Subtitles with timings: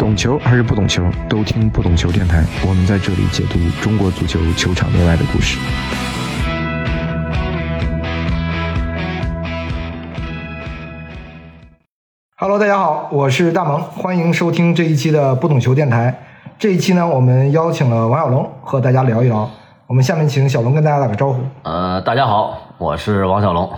[0.00, 2.42] 懂球还是不懂球，都听不懂球电台。
[2.66, 5.58] 我们在这里解读中国足球球场内外的故事。
[12.38, 16.18] Hello，大家好，我是大萌，欢迎收听这一期的不懂球电台。
[16.58, 19.50] 这一期呢，我们邀请了王小龙和大家聊一聊。
[19.86, 21.42] 我们下面请小龙跟大家打个招呼。
[21.64, 23.70] 呃，大家好，我是王小龙。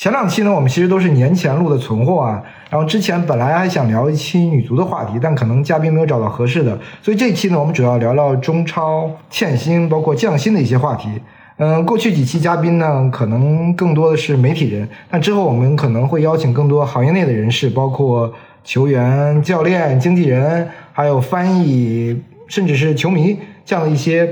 [0.00, 2.42] 前两期呢，我们其实都是年前录的存货啊。
[2.70, 11.10] 然后之前本来还想聊一期女足的话题，但可能嘉宾没有找到合适的，所以这一期呢，我们主要聊聊中超欠薪，包括降薪的一些话题。
[11.58, 18.32] 嗯，过去几期嘉宾呢，可能更多的是媒体人，但之后我们可能会邀请更多行业内的人士，包括
[18.64, 24.26] 球员、教练、经纪人，还有翻译，甚至是球迷这样的一些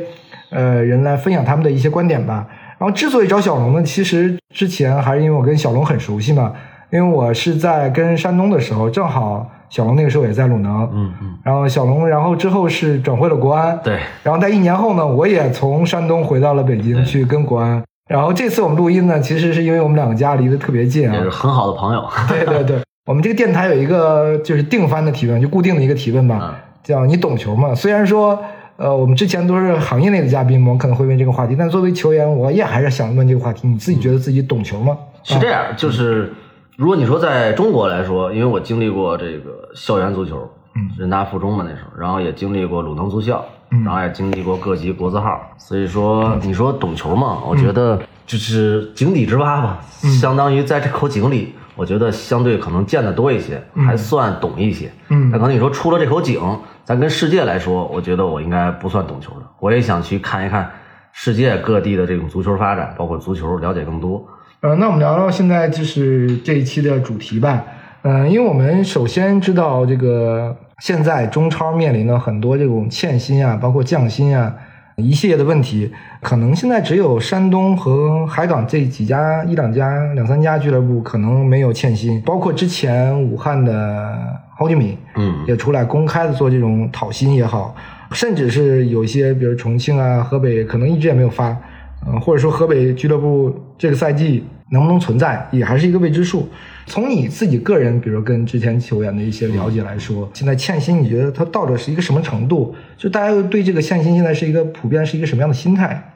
[0.49, 2.47] 呃人来分享他们的一些观点吧。
[2.79, 6.53] 然后之所以找小龙呢，其实之前还是因为我跟小龙很熟悉嘛，
[6.91, 17.83] 因为我是在跟山东的时候，正好小龙那个时候也在鲁能，嗯嗯，然后小龙，然后之后是转会了国安，对，然后在一年后呢，我也从山东回到了北京去跟国安。
[18.09, 22.03] 然后这次我们录音呢，其实是因为我们两个家离得特别近啊，也是很好的朋友。
[22.27, 27.75] 对对对， 我们这个电台有一个就是定番的提问，就固定的一个提问吧，叫你懂球吗？
[27.75, 28.43] 虽然说
[28.79, 34.97] 呃我们之前都是行业内的嘉宾，我们可能会问这个话题，但作为球员，我也还是想问这个话题，你自己觉得自己懂球吗？
[35.25, 36.33] 是这样，就是
[36.77, 40.83] 如果你说在中国来说，因为我经历过这个校园足球，嗯。
[40.97, 43.45] 人大附中嘛那时候，然后也经历过鲁能足校，
[43.85, 49.81] 然后也经历过各级国字号，所以说你说懂球嘛，我觉得就是井底之蛙吧，
[50.21, 54.91] 相当于在这口井里，我觉得相对可能见得多一些，还算懂一些。
[55.11, 56.41] 嗯那可能你说出了这口井，
[56.85, 60.69] 咱跟世界来说，我觉得我应该不算懂球的，我也想去看一看
[61.13, 64.27] 世界各地的这种足球发展，包括足球了解更多。
[64.61, 67.63] 呃，那我们聊聊现在就是这一期的主题吧。
[68.03, 74.53] 嗯、因为我们首先知道这个现在中超面临了很多这种欠薪啊，包括降薪啊
[74.99, 75.91] 一系列的问题，
[76.21, 84.19] 可能现在只有山东和海港这几家一两家两三家俱乐部可能没有欠薪，包括之前武汉的
[84.57, 87.77] 郝俊敏，嗯也出来公开的做这种讨薪也好，
[88.11, 91.57] 甚至是有一些比如重庆啊、河北可能一直也没有发，
[92.05, 96.49] 嗯、或者说河北俱乐部这个赛季能不能存在，也还是一个未知数。
[96.87, 102.75] 从你自己个人，比如跟之前球员的一些了解来说，现在欠薪，你觉得它到底是一个什么程度？
[102.97, 106.13] 就大家对这个欠薪现在是一个普遍是一个什么样的心态？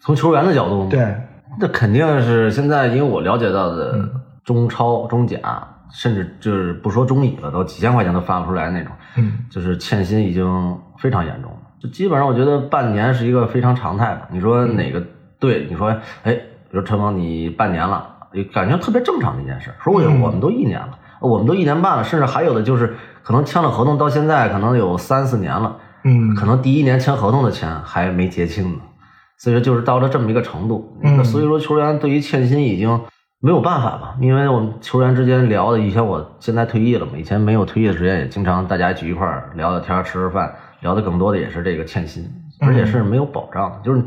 [0.00, 1.14] 从球员的角度，对，
[1.60, 4.08] 那肯定是现在，因为我了解到的
[4.44, 5.38] 中超、中甲，
[5.92, 11.58] 甚至就是不说中乙了，都几千块钱都发不出来那种，嗯就是欠薪已经非常严重了。
[11.80, 14.28] 就基本上，我觉得半年是一个非常常态吧。
[14.32, 15.02] 你说哪个
[15.38, 15.66] 队？
[15.70, 16.36] 你说，哎，
[16.70, 19.74] 比如陈峰，你半年了，也感觉特别正常的一件事。
[19.82, 28.80] 说我嗯我们都一年了，我们都一年半了，甚至还有的就是可能签了合同到现在可能有三四年了，嗯可能第一年签合同的钱还没结清呢，
[29.38, 30.96] 所以说就是到了这么一个程度。
[31.02, 33.00] 嗯所以说球员对于欠薪已经
[33.40, 42.28] 没有办法吧，因为我们球员之间聊的，以前我现在退役了嘛，以前没有退役的时间也经常大家聚一块儿聊聊天儿、吃吃饭，聊的更多的也是这个欠薪，
[42.60, 44.02] 而且是没有保障的，就是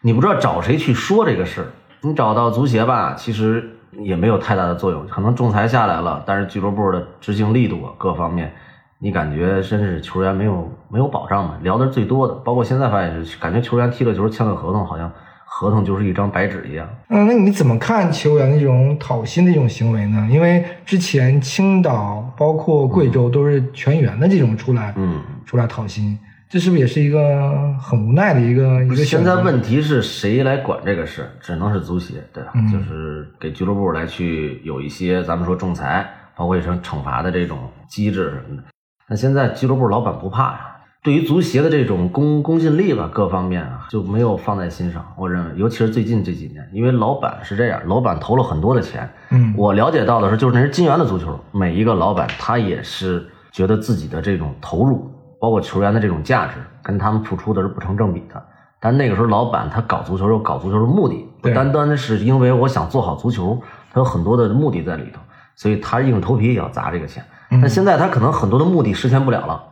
[0.00, 1.66] 你不知道找谁去说这个事儿。
[2.02, 8.52] 你找到足协吧，其实也没有太大的作用，可能仲裁下来了，但是俱乐部的执行力度啊各方面，
[8.98, 11.58] 你感觉真是球员没有没有保障嘛？
[11.62, 15.12] 聊的是最多的，包括现在发现是，感觉球员踢了球签了合同，好像
[15.44, 16.88] 合同就是一张白纸一样。
[17.08, 20.26] 嗯，那你怎么看球员的这种讨薪的这种行为呢？
[20.30, 26.18] 因为之前青岛包括贵州都是全员的这种出来，嗯，出来讨薪，
[26.50, 29.24] 这是不是也是一个很无奈的一个一个现？
[29.24, 31.30] 在问题是谁来管这个事？
[31.40, 32.50] 只能是足协，对吧？
[32.56, 38.64] 嗯就是给俱乐部来去有一些咱们说仲裁，包括一些惩罚的这种机制什么的。
[39.08, 40.60] 那现在俱乐部老板不怕呀，
[41.04, 45.06] 对于足协的这种公公信力吧，各方面啊就没有放在心上。
[45.16, 49.08] 我认为，尤其是最近这几年，因为老板是这样，老板投了很多的钱。
[49.30, 55.08] 嗯我了解到的是，就是那是金元的足球，每一个老板他也是觉得自己的这种投入，
[55.40, 58.42] 包括球员的这种价值，跟他们付出的是不成正比的。
[58.78, 63.60] 但那个时候，老板他搞足球有搞足球的目的，不单单的是因为我想做好足球，
[63.92, 65.20] 他有很多的目的在里头，
[65.56, 67.24] 所以他硬着头皮也要砸这个钱。
[67.50, 69.62] 但现在他可能很多的目的实现不了了，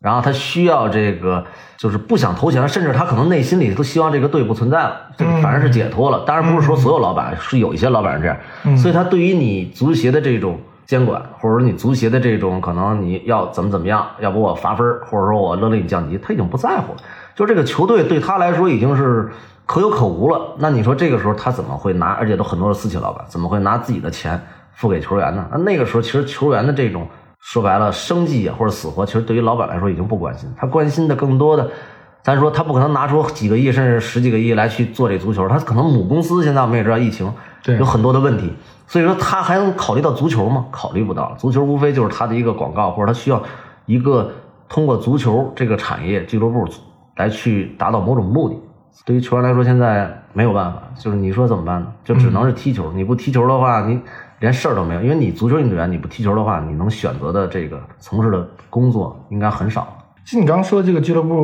[0.00, 1.44] 然后他需要这个，
[1.76, 6.24] 就是不想投钱了，甚至他可能内心里都希望这个队不存在了，这个反而是解脱了。
[6.26, 10.58] 当然不是说所有老板，是有一些老板是这样，所以他对于你足协的这种
[10.88, 16.98] 监管，或者说你足协的这种可能你要怎么怎么样，要不我罚分，或者说我勒令你降级，他已经不在乎了。
[17.34, 19.30] 就这个球队对他来说已经是
[19.66, 20.56] 可有可无了。
[20.58, 22.12] 那你说这个时候他怎么会拿？
[22.12, 24.40] 而且都很多是私企老板，怎么会拿自己的钱
[24.72, 25.46] 付给球员呢？
[25.52, 27.06] 那那个时候其实球员的这种
[27.40, 31.70] 说白了，生计啊或者死活，其实对于老板来说已经不关心，他关心的更多的，
[32.22, 37.30] 咱说他不可能拿出几个亿甚至十几个亿来去做这足球，他可能母公司现在我们也知道疫情，
[37.62, 38.50] 对有很多的问题，
[38.88, 40.66] 所以说他还能考虑到足球吗？
[40.72, 43.40] 考虑不到，足球无非就是他的一个广告，或者他需要
[43.86, 44.32] 一个
[44.68, 46.66] 通过足球这个产业俱乐部
[47.16, 48.56] 来去达到某种目的。
[49.04, 51.86] 对于球员来说，现在没有办法，就是你说怎么办呢？
[52.02, 52.90] 就只能是踢球。
[52.92, 54.00] 你不踢球的话，你
[54.40, 59.96] 连事儿都没有，因为你足球运动员，你不踢球的话，你能选择的这个从事的工作应该很少。
[60.24, 61.34] 其实你刚刚说这个俱乐部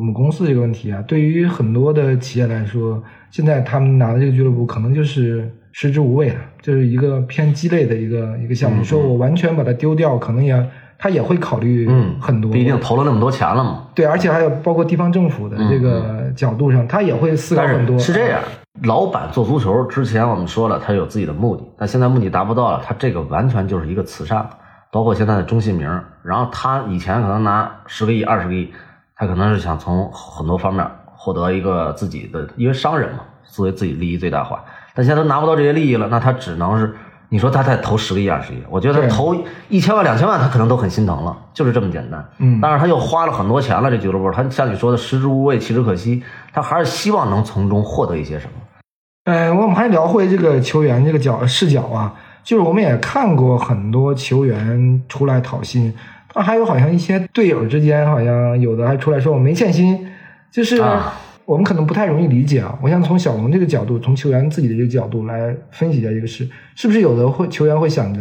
[0.00, 8.78] 母公司这个问题啊，对于很多的企业来说，现在他们拿的这个俱乐部可能就是食之无味了，就是一个偏鸡肋的一个一个项目。
[8.78, 12.50] 你说我完全把它丢掉，可能也他也会考虑嗯，很多。
[12.50, 13.86] 毕竟投了那么多钱了嘛。
[13.94, 17.98] 对，而且还有包括地方政府的这个角度上，他也会思考很多。
[17.98, 18.40] 是是这样，
[18.82, 24.48] 老板做足球之前我们说了，他有自己的目的，但现在目的达不到了，他这个完全就是一个慈善，
[24.92, 25.88] 包括现在的中信名，
[26.22, 28.70] 然后他以前可能拿十个亿、二十个亿，
[29.16, 30.86] 他可能是想从很多方面
[31.16, 34.62] 获得一个自己的，因为商人嘛，作为自己利益最大化，
[34.94, 36.94] 但现在都拿不到这些利益了，那他只能是。
[37.32, 39.36] 你说他再投十个亿、二十亿，我觉得他对投
[39.68, 42.28] 一千万、两千万，他可能都很心疼了，就是这么简单。
[42.38, 48.52] 嗯但是他又花了很多钱了，这俱乐部，他像你说的食之无味，弃之可惜，他还是希望能从中获得一些什么。
[49.26, 55.94] 嗯，我们还聊回这个球员这个角视角啊，就是我们也看过很多球员出来讨薪，
[56.34, 60.04] 啊，还有好像一些队友之间，好像有的还出来说我没欠薪，
[60.50, 61.14] 就是啊
[61.50, 62.78] 我们可能不太容易理解啊。
[62.80, 68.20] 我想从小龙这个角度，从球员自己的这个角度来分析一下这个事，是不是有的会球员会想着，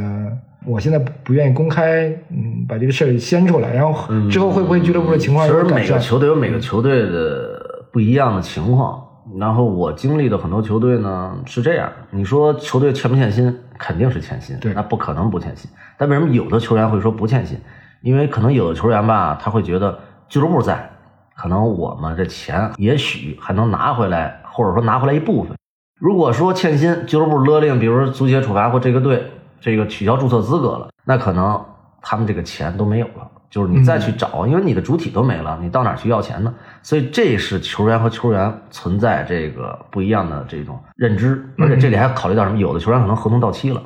[0.66, 5.86] 我现在不不愿意公开，嗯，把这个事儿掀出来，然后之后会不会俱乐部的情况其实有改善？
[5.86, 9.06] 每个球队有每个球队的不一样的情况。
[9.38, 13.56] 然后我经历的很多球队呢是这样，你说球队欠不欠薪？
[13.78, 15.70] 肯定是欠薪，对那不可能不欠薪。
[16.00, 17.56] 但为什么有的球员会说不欠薪？
[18.02, 20.89] 因为可能有的球员吧，他会觉得俱乐部在，
[21.42, 25.56] 可能我们这钱也许还能拿回来，或者说拿回来一部分。
[25.98, 29.24] 如果说欠薪，俱乐部勒令，比如说足协处罚或这个队
[29.62, 31.64] 这个取消注册资格了，那可能
[32.02, 33.26] 他们这个钱都没有了。
[33.50, 36.54] 就是你再去找，因为你的主体都没了，你到哪儿去要钱呢？
[36.84, 42.58] 所以这是球员和球员存在这个不一样的这种认知，而且这里还考虑到什么？
[42.58, 43.82] 有的球员可能合同到期了。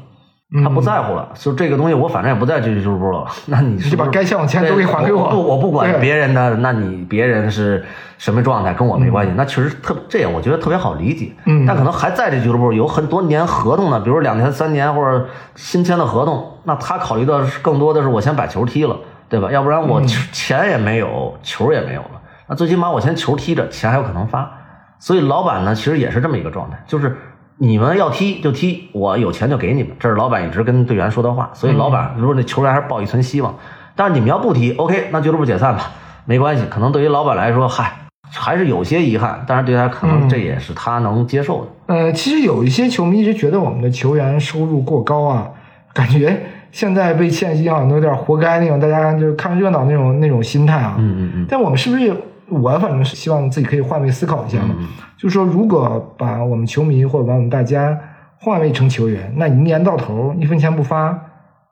[0.62, 3.26] 他不在乎了，就这个东西，我反正也不在这俱乐部了。
[3.48, 7.84] 那你是就把该欠我钱都给还给我不，我不管别人的，那你别人是
[8.20, 9.34] 什么状态跟我没关系。
[9.36, 11.32] 那确实特这样，我觉得特别好理解。
[11.46, 18.96] 嗯但可能还在这俱乐部有很多年合同呢，比如两年、三年或者新签的合同，那他考虑到是更多的是我先把球踢了，
[19.30, 19.52] 对吧？
[19.52, 22.22] 要不然我嗯钱也没有，球也没有了。
[22.48, 24.60] 那最起码我先球踢着，钱还有可能发。
[25.00, 27.18] 所以老板呢，其实也是这么一个状态，就是
[27.58, 31.50] 你们要踢就踢，我有钱就给你们，这是老板一直跟队员说的话。
[31.54, 33.56] 所以老板如果那球员还是抱一存希望，
[33.96, 35.92] 但是你们要不踢，OK，那俱乐部解散吧，
[36.26, 36.64] 没关系。
[36.70, 37.94] 可能对于老板来说，嗨，
[38.32, 41.94] 还是有些遗憾，但是对他可能嗯这也是他能接受的。
[41.94, 45.50] 呃，其实有一些球迷一直觉得我们的球员收入过高啊，
[45.94, 50.96] 感觉现在被欠薪好像都有点活该那种，大家就是看热闹那种那种心态啊。
[50.98, 52.14] 嗯嗯嗯，但我们是不是
[52.50, 54.75] 我反正是希望自己可以换位思考一下嘛？
[54.78, 54.88] 嗯
[55.18, 57.98] 就是说，如果把我们球迷或者把我们大家
[58.38, 61.18] 换位成球员，那一年到头一分钱不发，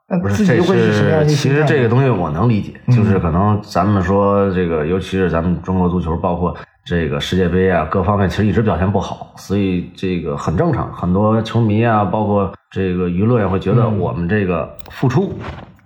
[0.08, 1.50] 那自己又会是什么样其？
[1.50, 6.56] 实这个东西我能理解，嗯就是可能咱们说这个，尤其是咱们中国足球，包括
[6.86, 10.90] 这个世界杯啊，各方面其实一直表现不好，所以这个很正常。
[10.90, 15.34] 很多球迷啊，包括这个舆论也会觉得嗯我们这个付出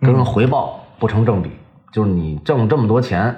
[0.00, 1.50] 跟回报不成正比，
[1.90, 3.36] 就是你挣这么多钱。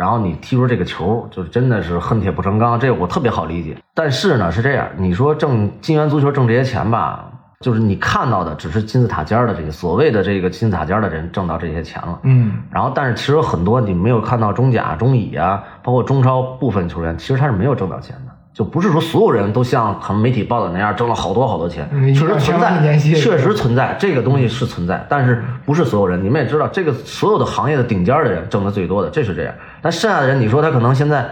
[0.00, 3.76] 然后你踢出这个球，就是真的是恨铁不成钢，这个我特别好理解。
[3.92, 7.30] 但是呢，是这样，你说挣金元足球挣这些钱吧，
[7.60, 18.29] 就是你看到的只是金字塔尖儿的这些所谓的这个金字塔尖儿的人挣到这些钱了，嗯然后但是其实很多你没有看到中甲、中乙啊，包括中超部分球员，其实他是没有挣到钱的。
[18.52, 26.22] 就不是说所有人都像可能媒体报道那样挣了好多好多钱，嗯确实存在，确实存在，这个东西是存在，但是不是所有人。
[26.22, 29.54] 你们也知道，这个所有的行业的顶尖的人挣的最多的，这是这样。
[29.80, 31.24] 但剩下的人，你说他可能现在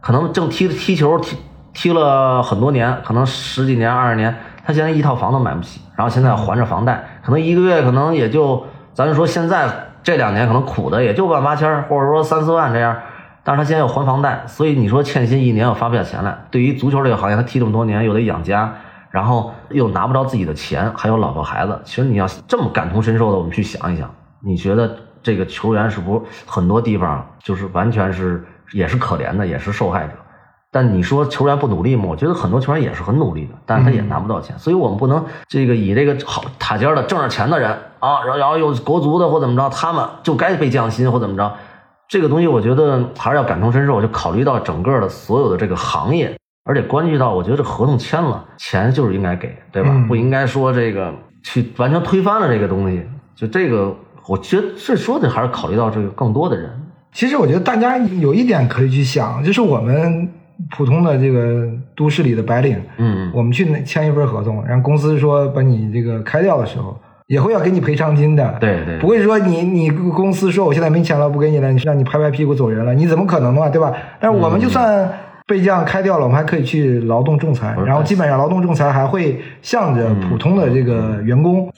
[0.00, 1.36] 可能正踢踢球踢
[1.74, 4.34] 踢了很多年，可能十几年、二十年，
[4.66, 8.64] 他现在一套房都买不起，然后现在还着房贷，可能一个月可能也就，
[8.94, 9.68] 咱就说现在
[10.02, 12.96] 这两年可能苦的也就万八千儿，或者说三四万这样。
[13.44, 16.46] 但是他现在要还房贷，所以你说欠薪一年又发不下钱来。
[16.50, 18.72] 对于足球这个行业，他踢这么多年，又得养家，
[19.10, 21.80] 然后又拿不着自己的钱，还有老婆孩子。
[21.84, 24.08] 其实你要这么感同身受的，我们去想一想，
[24.40, 30.12] 你觉得这个球员是不是很多地方就是完全是也是可怜的，也是受害者？
[30.70, 32.04] 但你说球员不努力吗？
[32.08, 41.52] 我觉得很多球员也是很努力的，但是他也拿不到钱，所以我们不能这个以这个好塔尖的挣着钱的人啊，然后然后又国足的或怎么着，他们就该被降薪或怎么着。
[42.12, 49.88] 这个东西我觉得还是要感同身受，就考虑到整个的所有的这个行业，而且关系到我觉得这合同签了，钱就是应该给，对吧？
[49.90, 51.10] 嗯不应该说这个
[51.42, 53.02] 去完全推翻了这个东西。
[53.34, 53.96] 就这个，
[54.28, 56.70] 我觉得是说的还是考虑到这个更多的人。
[57.12, 60.28] 其实我觉得大家有一点可以去想，就是我们
[60.76, 61.66] 普通的这个
[61.96, 66.94] 都市里的白领，嗯，我们去签一份合同，然后公司说把你这个开掉的时候，
[67.32, 68.56] 也会要给你赔偿金的。
[68.60, 73.90] 对对不会说你你公司说我现在没钱了，不给你了，让你拍拍屁股走人了，你怎么可能嘛，对吧？
[74.20, 75.10] 但是我们就算
[75.46, 81.72] 被这样开掉了，我们还可以去劳动仲裁然后基本上劳动仲裁还会向着普通的这个员工。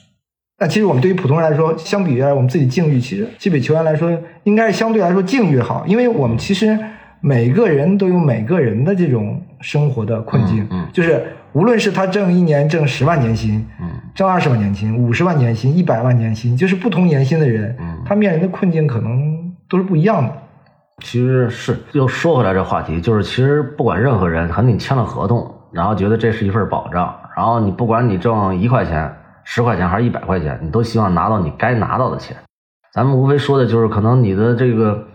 [0.59, 4.11] 那其实我们对于普通人来说，相比于我们自己境遇，其实基北球员来说，
[4.43, 6.77] 应该是相对来说境遇好，因为我们其实
[7.21, 11.23] 每个人都有每个人的这种生活的困境，嗯嗯就是
[11.55, 20.33] 无论是他挣一年挣十万年薪，嗯挣二十万年薪、五十万年薪、一百万年薪，就是不同年薪的人，嗯他面临的困境可能都是不一样的。
[21.01, 29.09] 其实是又说回来这话题，就是其实不管任何人，可能你签了合同，然后觉得这是一份保障，然后你不管你挣一块钱、
[29.45, 32.35] 十块钱还是一百块钱，你都希望拿到你该拿到的钱。
[32.93, 35.07] 咱们无非说的就是，可能你的这个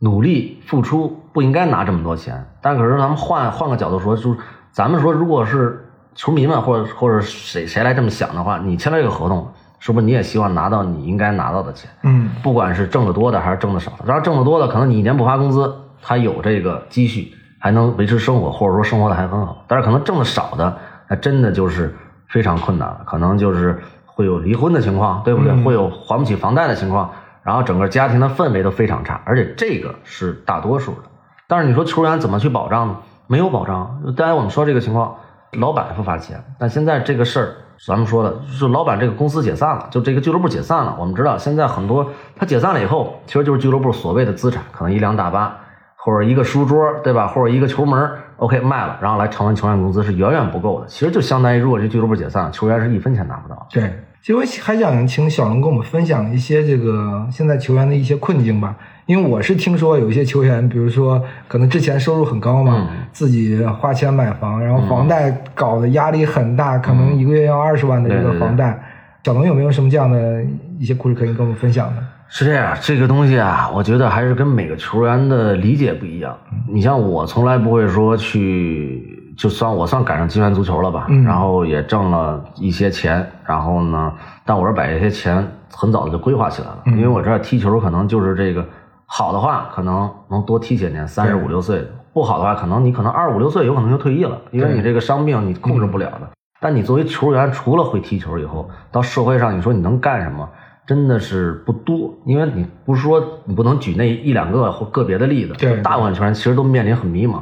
[0.00, 4.38] 努力付出不应该拿这么多钱，但可是咱们换换个角度说，就是
[4.72, 5.85] 咱们说，如果是
[6.16, 9.46] 球迷们或者或者谁谁来这么想的话，你签了这个合同，
[9.78, 11.90] 是不是你也希望拿到你应该拿到的钱？
[12.02, 19.64] 嗯不管是挣得多的还是挣得少的，当然挣得多的，可能你一年不发工资，他有这个积蓄，还能维持生活，或者说生活的还很好。
[19.68, 20.76] 但是可能挣得少的，
[21.08, 21.94] 那真的就是
[22.28, 25.52] 非常困难了，可能就是会有离婚的情况，对不对？
[25.52, 27.10] 嗯会有还不起房贷的情况，
[27.42, 31.02] 然后整个家庭的氛围都非常差，而且这个是大多数的。
[31.46, 32.96] 但是你说球员怎么去保障呢？
[33.28, 34.00] 没有保障。
[34.16, 35.16] 刚才我们说这个情况，
[35.52, 37.54] 老板不发钱，但现在这个事儿，
[37.86, 40.96] 咱们说的，就是老板这个公司解散了，就这个俱乐部解散了。
[40.98, 45.58] 我们知道现在很多他解散了以后，其实就是俱乐部所谓的资产，可能一辆大巴
[45.96, 47.26] 或者一个书桌，对吧？
[47.26, 50.86] 或者一个球门，OK 卖了，然后来偿还球员工资是远远不够的。
[50.86, 53.66] 其实就相当于如果这俱乐部解散了，球员是一分钱拿不到。
[53.70, 53.92] 对，
[54.26, 58.76] 其实我还想请小龙跟我们分享一些这个现在球员的一些困境吧。
[59.06, 68.76] 因为我是听说有一些球员，比如说可能之前收入很高嘛，嗯自己花钱买房，然后房贷搞得压力很大，可能一个月要二十万的一对对对个房贷。
[69.22, 70.44] 小龙有没有什么这样的
[70.80, 72.02] 一些故事可以跟我们分享的？
[72.26, 76.36] 是这样，这个东西啊，我觉得还是跟每个球员的理解不一样。
[76.68, 79.05] 你像我，从来不会说去，
[79.36, 81.24] 就算我算赶上金元足球了吧，嗯。
[81.24, 84.12] 然后也挣了一些钱，然后呢，
[84.44, 86.96] 但我是把这些钱很早的就规划起来了，嗯。
[86.96, 88.66] 因为我知道踢球可能就是这个
[89.04, 91.80] 好的话，可能能多踢些年，三十五六岁；
[92.12, 96.28] 不好的话，可能你可能二十五六岁有可能就退役了，因为你这个伤病你控制不了的。
[96.60, 100.48] 但你作为球员，除了会踢球以后，到社会上你说你能干什么？
[100.86, 107.40] 真的是不多，因为你不是说你不能举那一两个或个别的例子，对大部分球员其实都面临很迷茫，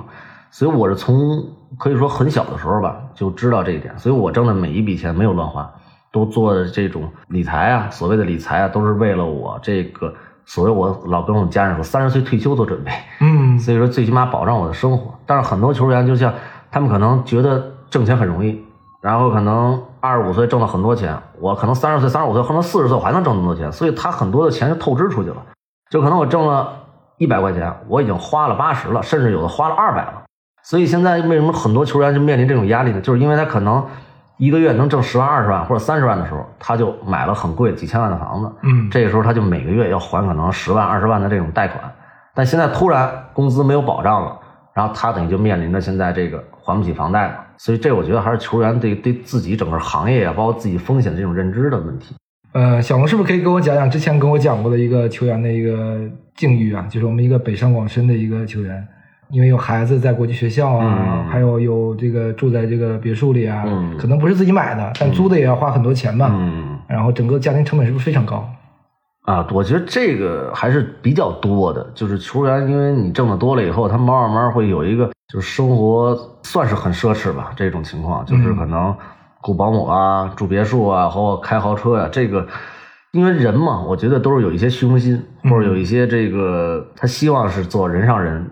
[0.51, 1.45] 所以我是从
[1.79, 5.71] 可以说很小的时候吧就知道这一点，所以我挣的每一笔钱没有乱花，
[6.13, 10.13] 都做的这种理财啊，所谓的理财啊，都是为了我这个
[10.45, 15.15] 所谓我老跟我家人说，三十岁退休做准备，嗯 所以说最起码保障我的生活。
[15.27, 16.33] 但是很多球员就像
[16.71, 18.63] 他们可能觉得挣钱很容易，
[19.01, 25.37] 然后可能二十五岁挣了很多钱，我可能三十岁、三十五岁，可能四十岁我还能挣那么多钱，所以他很多的钱就透支出去了。
[25.91, 26.73] 就可能我挣了
[27.19, 30.24] 一百块钱，我已经花了八十了，甚至有的花了二百了。
[30.65, 33.01] 所以现在为什么很多球员就面临这种压力呢？
[33.01, 33.85] 就是因为他可能
[34.39, 41.79] 一个月能挣十万、二十万或者三十万的时候，他就买了很贵几千万的房子，嗯这个时候他就每个月要还可能十万、二十万的这种贷款，
[42.35, 44.37] 但现在突然工资没有保障了，
[44.73, 52.15] 然后他等于就面临着现在这个还不起房贷了，所以这我觉得还是球员对对自己整个行业啊，包括自己风险的这种认知的问题。
[52.55, 55.99] 呃，小龙是不是可以跟我讲讲之前跟我讲过的一个球员的一个
[56.35, 56.87] 境遇啊？
[56.89, 58.87] 就是我们一个北上广深的一个球员，
[59.31, 66.29] 因为有孩子在国际学校啊，嗯还有有这个住在这个别墅里啊，嗯可能不是自己买的，但租的也要花很多钱嘛。
[66.31, 68.49] 嗯然后整个家庭成本是不是非常高？
[69.27, 78.95] 啊，我觉得这个还是比较多的，就是球员，因为你挣的多了以后，他慢慢慢会有一个就是生活算是很奢侈吧，这种情况就是可能
[79.41, 82.47] 雇保姆啊、住别墅啊，或开豪车呀、这个。
[83.13, 88.45] 因为人嘛，我觉得都是有一些虚荣心，或者有一些这个他希望是做人上人，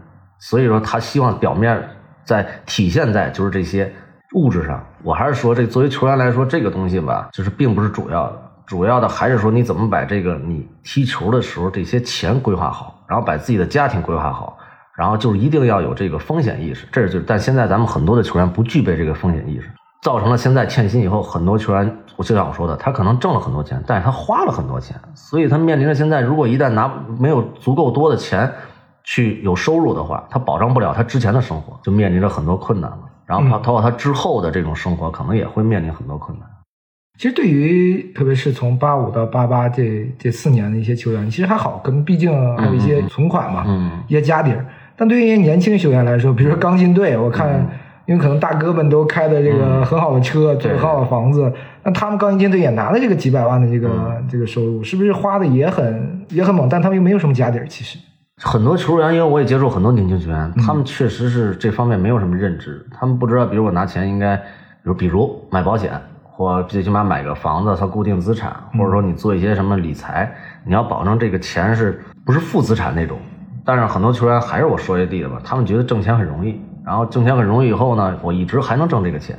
[0.42, 1.80] 所以说他希望表面
[2.24, 3.90] 在体现在就是这些
[4.34, 4.84] 物质上。
[5.04, 14.58] 我还是说，这作为球员来说，这个东西吧，就是并不是主要的，主要的还是说你怎么把这个你踢球的时候这些钱规划好，然后把自己的家庭规划好，
[14.96, 16.88] 然后就是一定要有这个风险意识。
[16.90, 19.70] 这是就是，但现在咱们很多的球员不具备这个风险意识，
[20.02, 28.52] 造成了现在欠薪以后，很多球员，我就像我说的，他可能挣了很多钱，但是他花了很多钱，所以他面临着现在，如果一旦拿没有足够多的钱
[29.04, 32.98] 去有收入的话，他保障不了他之前的生活，就面临着很多困难了。
[33.26, 36.48] 然后他包括他之后的这种生活，可能也会面临很多困难。
[37.18, 44.66] 其实对于特别是从八五到八八这这四年的一些球员，其实还好，可能毕竟还有一些存款嘛，嗯一些家底儿。
[44.96, 47.68] 但对于一些年轻球员来说，比如说钢筋队，我看。
[48.04, 51.50] 因为可能大哥们都开的这个很好的车，住很好的房子，
[51.84, 56.68] 那他们钢筋队也拿了这个几百万的这个、这个收入，是不是花的也很也很猛？
[56.68, 57.96] 但他们又没有什么家底儿，其实。
[58.44, 64.42] 很多球员，因为我也接触很多年轻球员，他们确实是这方面没有什么认知，他们不知道，比如我拿钱应该，比
[64.82, 65.92] 如比如买保险，
[66.24, 70.34] 或最起码买个房子，它固定资产，或者说你做一些什么理财，
[70.64, 73.16] 你要保证这个钱是不是负资产那种。
[73.64, 76.60] 但是很多球员还是我说的吧，他们觉得挣钱很容易。
[76.84, 79.38] 然后挣钱很容易，以后呢，我一直还能挣这个钱，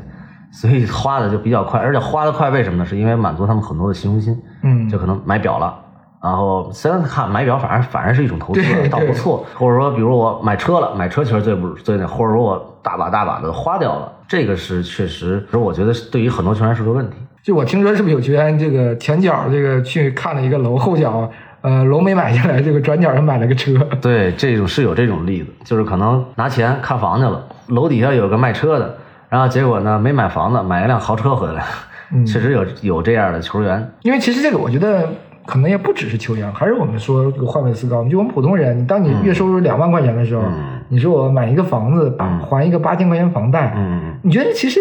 [0.50, 2.86] 所以花的就比较快，而且花的快，为什么呢？
[2.86, 5.78] 是因为满足他们很多的虚荣心，嗯，就可能买表了，
[6.24, 9.46] 然后虽然看买表反而反而是一种投资，倒不错。
[9.56, 17.18] 或者说，比如我买车了，买车其实最不最那，或者说我大把大把的花掉了，这个是确实，我觉得对于很多球员是个问题。
[17.44, 23.78] 就我听说是不是有球员这个前脚这个去看了一个楼，后脚呃楼没买下来，这个转角又买了个车。
[24.02, 28.96] 对，这种是有这种例子，就是可能拿钱看房去了，楼底下有个卖车的，
[29.28, 31.66] 然后结果呢没买房子，买一辆豪车回来，
[32.14, 33.92] 嗯确实有有这样的球员。
[34.04, 35.10] 因为其实这个我觉得
[35.46, 40.80] 可能也不只是秋阳，还是我们说这个换位思考，就我们普通人，当你月收入两万块钱的时候，嗯。
[40.90, 42.16] 你说我买一个房子，
[42.48, 44.80] 还一个八千块钱房贷，嗯你觉得其实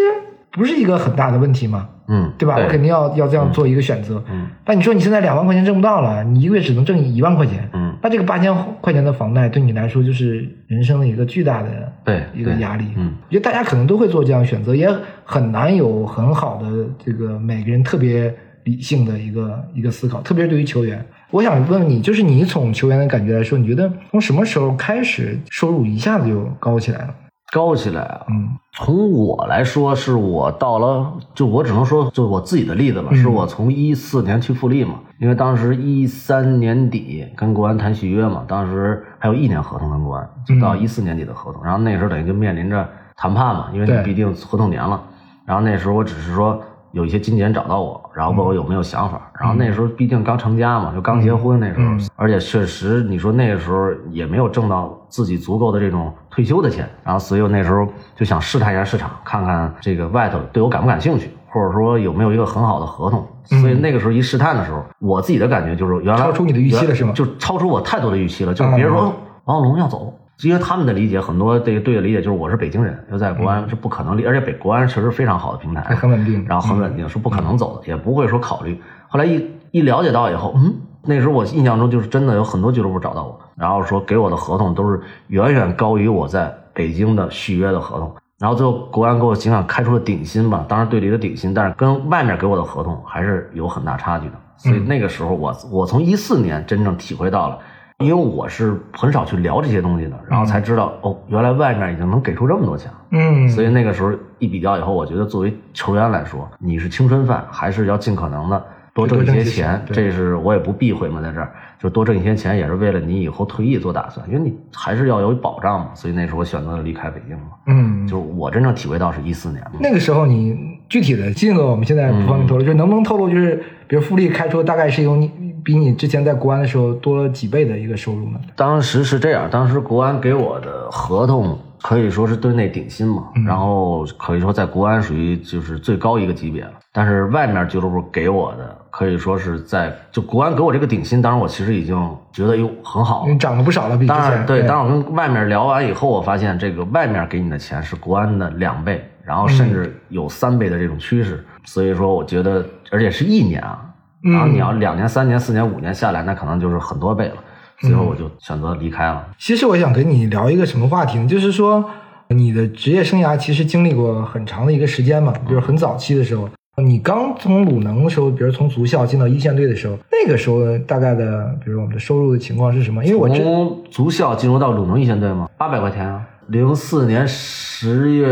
[0.51, 1.89] 不是一个很大的问题吗？
[2.07, 2.57] 嗯，对吧？
[2.57, 4.21] 我肯定要要这样做一个选择。
[4.29, 11.69] 嗯，但你说你现在两万块钱挣不到了，你一个月只能挣一万块钱，嗯，那这个八千块钱的房贷对你来说就是人生的一个巨大的
[12.03, 12.21] 对。
[12.35, 12.85] 一个压力。
[12.97, 14.87] 嗯，我觉得大家可能都会做这样选择，也
[15.23, 16.67] 很难有很好的
[17.03, 21.05] 这个每个人特别理性的一个一个思考，特别是对于球员。
[21.31, 27.15] 我想问问你，就是你从球员的感觉来说，你觉得从什么时候开始收入一下子就高起来了？
[27.51, 28.25] 高起来啊！
[28.29, 44.99] 嗯从我来说，是我到了，就我只能说，就我自己的例子吧，嗯是我从一四年去富力嘛，因为当时一三年底跟国安谈续约嘛，当时还有一年合同跟国安，就到一四年底的合同，然后那时候等于就面临着谈判嘛，因为你毕竟合同年了，
[45.45, 46.61] 然后那时候我只是说。
[46.93, 49.31] 有一些经纪人找到我，然后问我有没有想法。
[49.39, 63.25] 然后那时候毕竟刚成家嘛，就刚结婚那时候，嗯而且确实你说那个时候也没有挣到自己足够的这种退休的钱，然后所以我那时候就想试探一下市场，看看这个外头对我感不感兴趣，或者说有没有一个很好的合同。
[63.45, 69.13] 所以那个时候一试探的时候，我自己的感觉就是原来超出你的预期了是吗就超出我太多的预期了，就是别人说
[69.45, 70.13] 王小龙要走。
[70.41, 78.81] 因为他们的理解，很多这个队的理解就是我是北京人，又在国安是不可能离，而且北国安确实非常好的平台，很稳定然后很稳定，是不可能走的，也不会说考虑。
[79.07, 88.13] 后来一一了解到以后，嗯，那时候我印象中就是真的有很多俱乐部找到我，然后说给我的合同都是远远高于我在北京的续约的合同。
[88.39, 94.33] 然后最后国安给我尽管开出了顶薪吧，当然队里的顶薪，但是跟外面给我的合同还是有很大差距的。
[94.57, 97.59] 所以那个时候我我从一四年真正体会到了。
[98.03, 102.97] 因为我是很少去聊这些东西的，然后才知道、哦，原来外面已经能给出这么多钱了。
[103.11, 109.81] 嗯，所以那个时候一比较以后，我觉得作为球员来说，你是青春饭，还是要尽可能的多挣一些钱。
[109.85, 115.89] 对这是我也不避讳嘛，在这儿就多挣一些钱，也是为了你以后退役做打算，因为你还是要有保障嘛。
[115.93, 117.43] 所以那时候我选择了离开北京嘛。
[117.67, 119.71] 嗯，就是我真正体会到是一四年嘛。
[119.79, 120.57] 那个时候你
[120.89, 125.31] 具体的金额我们现在不方便透露，就是能不能透露，就是比如富力开出大概是有你
[125.63, 128.39] 比你之前在国安的时候多了几倍的一个收入呢？
[128.55, 136.71] 当时是这样，当时国安给我的合同可以说是队内顶薪嘛，然后可以说在国安属于就是最高一个级别了。
[136.91, 141.97] 但是外面俱乐部给我的可以说是在就国安给我这个顶薪，当然我其实已经
[142.31, 143.37] 觉得哟很好了你。
[143.39, 151.43] 涨了不少了，比当然，对，当我跟外面聊完以后，我发现这个外面给你的钱是国安的两倍，然后甚至有三倍的这种趋势。
[151.65, 153.83] 所以说，我觉得，而且是一年啊，
[154.23, 157.35] 然后你要两年、三年、四年、五年下来，那可能就是很多倍了。
[157.79, 159.27] 最后我就选择离开了。
[159.37, 161.27] 其实我想跟你聊一个什么话题呢？
[161.27, 161.83] 就是说，
[162.29, 166.49] 你的职业生涯其实经历过很长的一个时间嘛，就是很早期的时候，
[166.81, 173.03] 你刚从鲁能的时候，比如从足校进到一线队的时候，那个时候大概的，比如我们的收入的情况是什么？
[173.03, 175.49] 因为我从足校进入到鲁能一线队吗？
[175.57, 176.25] 八百块钱啊。
[176.47, 178.29] 零四年十月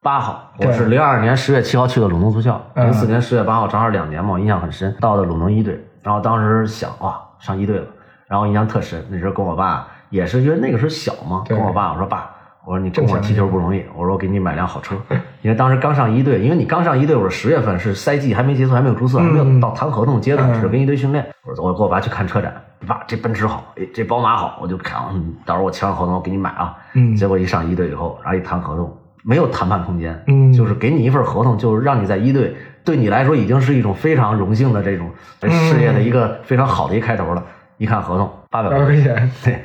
[0.00, 2.60] 八号，我是零二年十月七号去的鲁能足校。
[2.74, 4.96] 嗯零四年十月八号，正好两年嘛，我印象很深。
[5.00, 7.84] 到的鲁能一队，然后当时想哇，上一队了，
[8.28, 9.04] 然后印象特深。
[9.10, 12.30] 那时候跟我爸也是，因为那个时候小嘛，跟我爸我说爸，
[12.64, 14.94] 我说你跟我踢球不容易，我说我给你买辆好车，
[15.42, 21.26] 因为当时刚上一队，因为你刚上一队，我说十月份是赛季还没结束，还没有注册，还没有到谈合同阶段，只是跟一队训练。
[21.44, 22.54] 我说我跟我爸去看车展，
[22.86, 26.76] 爸这奔驰好，哎这宝马好，我就看，嗯，到时候我签完合同我给你买啊。
[26.94, 28.96] 嗯结果一上一队以后，然后一谈合同，
[29.28, 30.50] 没有谈判空间，嗯。
[30.50, 35.10] 就是给你一份合同，就是让你在一队，对你来说已经是一种非常荣幸的这种
[35.42, 37.44] 事业的一个非常好的一开头了。
[37.76, 39.60] 一看合同八百块钱，对，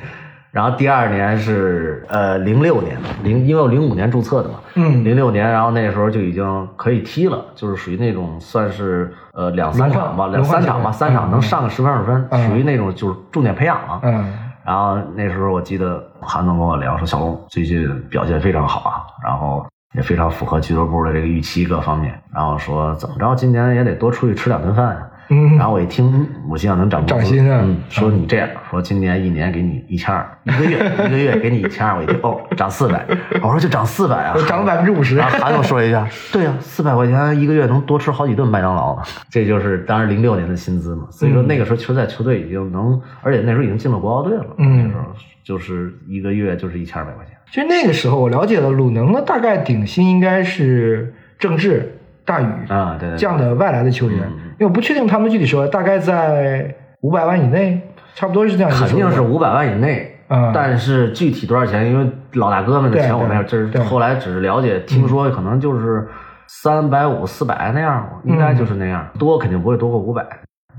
[0.52, 5.02] 然后第二年是呃零六年零，因为我零五年注册的嘛，嗯。
[5.02, 12.48] 零六年，然后那时候就已经可以踢了，就是属于那种算是呃两三场吧，两三场吧，三场嗯能上个十分二十分，嗯。
[12.48, 14.00] 属于那种就是重点培养了。
[14.04, 14.32] 嗯
[14.64, 25.10] 然后那时候我记得韩总跟我聊说，小龙最近表现非常好啊，然后也非常符合俱乐部的这个预期各方面，然后说怎么着今年也得多出去吃两顿饭啊。
[25.28, 27.60] 嗯，然后我一听，我心想能涨涨薪啊。
[27.62, 33.06] 嗯，说你这样，说今年一年给你一千二，一个月 一个月给你一千二，我一听哦，涨四百，
[33.42, 35.16] 我说就涨四百啊， 涨了百分之五十。
[35.16, 38.98] 然，后韩总说一下， 对呀、4四百块钱一个月能多吃好几顿麦当劳，
[39.30, 41.06] 这就是当时零六年的薪资嘛。
[41.10, 44.84] 所以说那个时候球在球队已经能，而且那时候已经进了国奥队了，嗯。
[44.84, 45.04] 那时候
[45.42, 47.34] 就是一个月就是一千二百块钱。
[47.50, 57.80] 其实那个时候我了解了鲁能的大概顶薪应该是郑智、大宇啊，这样的外来的球员，嗯因为我不确定他们具体收入，大概在五百万以内，
[58.14, 58.88] 差不多是这样肯。
[58.88, 63.82] 定是五百万以内，嗯但是具体多少钱，因为老大哥们的钱我没有，对这是对。
[63.82, 66.06] 后来只是了解，听说可能就是
[66.46, 70.22] 三百五、四百那样，应该就是那样，多肯定不会多过五百。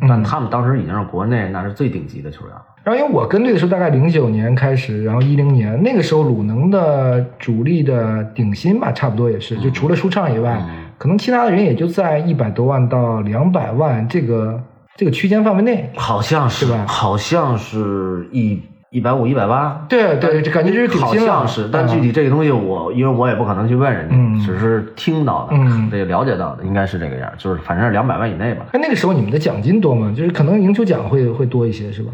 [0.01, 0.07] 嗯。
[0.07, 2.61] 但他们当时已经是国内那是最顶级的球员了。
[2.83, 14.61] 然后因为我跟队的时候大概零九年开始，然后一零年那个时候鲁能的主力的顶薪吧，差不多也是，就除了舒畅以外，嗯可能其他的人也就在一百多万到两百万这个
[14.95, 15.91] 这个区间范围内。
[15.95, 19.85] 好像是是吧好像是一一百五、一百八。
[19.89, 21.13] 对对，这感觉就是顶好。
[21.13, 28.65] 像是，但具嗯体这个东西我，因为我也不可能去问人家，嗯只是听到的，嗯这个了解到的，应该是这个样，就是反正是两百万以内吧。
[28.71, 30.13] 那那个时候你们的奖金多吗？
[30.15, 32.11] 就是可能赢球奖会会多一些，是吧？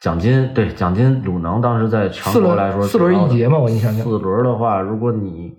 [0.00, 5.52] 奖金对奖金，鲁能当时在全国来说四轮一节嘛我印象中四轮的话，如果你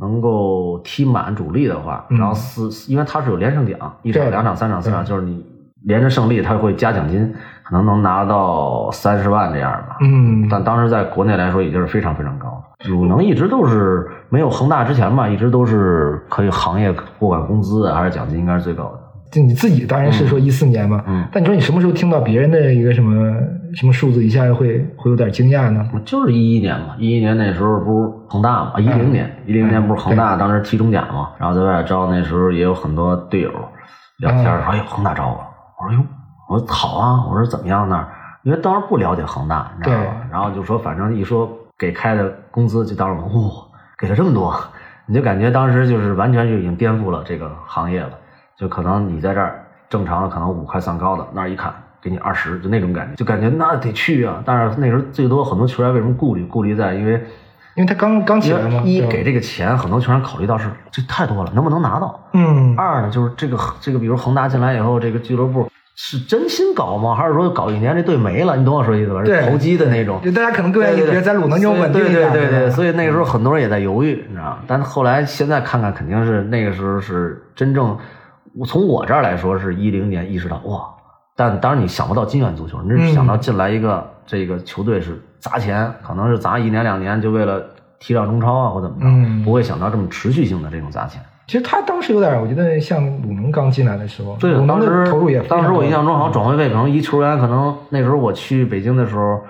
[0.00, 5.44] 能够踢满主力的话，嗯然后四，因为它是有连胜奖，一场、两场、三场、四场，就是你
[5.84, 7.32] 连着胜利，他会加奖金，
[7.64, 9.98] 可能能拿到三十万这样吧。
[10.00, 12.88] 嗯但当时在国内来说已经是非常非常高了。
[12.88, 19.00] 鲁能一直都是没有恒大之前吧，一直都是可以行业不管工资啊还是奖金应该是最高的。
[19.30, 23.32] 就你自己当然是说一四年嘛，嗯但你说你什么时候听到别人的一个什么
[23.74, 25.88] 什么数字，一下会会有点惊讶呢？
[26.04, 33.50] 就是一一年嘛，一一年那时候不是恒大嘛，一零年，一零年不是恒大当时踢中甲嘛，然后在外边招，那时候也有很多队友
[34.18, 35.40] 聊天说，哎呦，恒大招我，
[35.78, 36.04] 我说哟，
[36.48, 38.08] 我说好啊，我说怎么样那儿？
[38.42, 40.16] 因为当时不了解恒大，你知道吧？
[40.30, 43.30] 然后就说反正一说给开的工资，就当时哇、
[43.98, 44.54] 给了这么多，
[45.06, 48.10] 你就感觉当时就是完全就已经颠覆了这个行业了，
[48.56, 54.42] 就可能你在这儿正常的可能五块算高的，那儿一看给你二十，就那种感觉，就感觉那得去啊。
[54.44, 56.44] 但是那时候最多很多球员为什么顾虑？
[56.46, 57.12] 顾虑在因为
[57.76, 62.28] 因为他刚刚起来嘛，一给这个钱，很多球员考虑到是这太多了，能不能拿到？
[62.32, 67.14] 嗯二呢，就是这个这个，比如恒大进来以后，这个俱乐部是真心搞吗？
[67.14, 68.56] 还是说搞一年这队没了？
[68.56, 69.24] 你懂我说意思吧？
[69.24, 70.20] 是投机的那种。
[70.22, 74.58] 就大家可能更愿意觉得在鲁能这种稳定对一点的对对对，所以那个时候很多人也在犹豫，你知道吗？
[74.66, 77.96] 但后来现在看看，肯定是那个时候是真正，
[78.66, 80.88] 从我这儿来说是一零年意识到哇，
[81.40, 87.64] 但当然你想不到金元足球，你是想到进来一个这个球队是砸钱，可能是砸一年两年就为了
[87.98, 89.42] 踢上中超啊或怎么着，嗯。
[89.42, 91.18] 不会想到这么持续性的这种砸钱。
[91.46, 99.40] 其实他当时有点，我觉得像鲁能刚进来的时候，对当时投入也当时我印象中好像转会费可能一球员可能那时候我去北京的时候，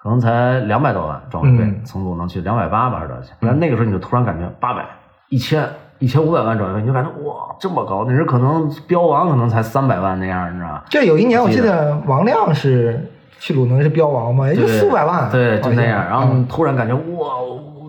[0.00, 1.80] 可能才两百多万转会费，嗯。
[1.84, 3.36] 从鲁能去两百八吧还是多少钱？
[3.40, 4.86] 但那个时候你就突然感觉八百、
[5.28, 5.68] 一千、
[6.00, 10.84] 一千五百万转会费，你就感觉哇这么高，那时候可能标王可能才三百万那样，你知道吧？
[10.90, 13.08] 这有一年我记记得王亮是
[13.38, 16.04] 去鲁能是标王嘛，也就对四百万，对，就那样。
[16.04, 17.28] 然后突然感觉哇，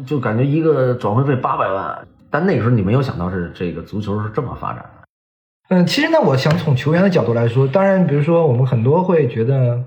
[0.06, 1.98] 就感觉一个转会费八百万，
[2.30, 5.76] 但那个时候你没有想到是这个足球是这么发展的。
[5.76, 9.80] 嗯，其实呢，我想从球员的角度来说，当然，比如说我们很多会觉得，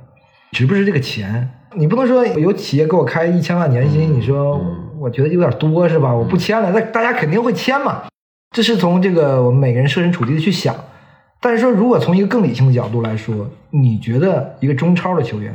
[0.53, 1.47] 值不值这个钱？
[1.77, 4.59] 你不能说有企业给我开一千万年薪，你说
[4.99, 6.15] 我觉得有点多是吧？
[6.15, 8.03] 我不签了，那大家肯定会签嘛。
[8.55, 10.75] 这是从这个我们每个人设身处地的去想。
[11.41, 15.53] 但是说，如果从一个更理性的角度来说，你觉得一个中超的球员，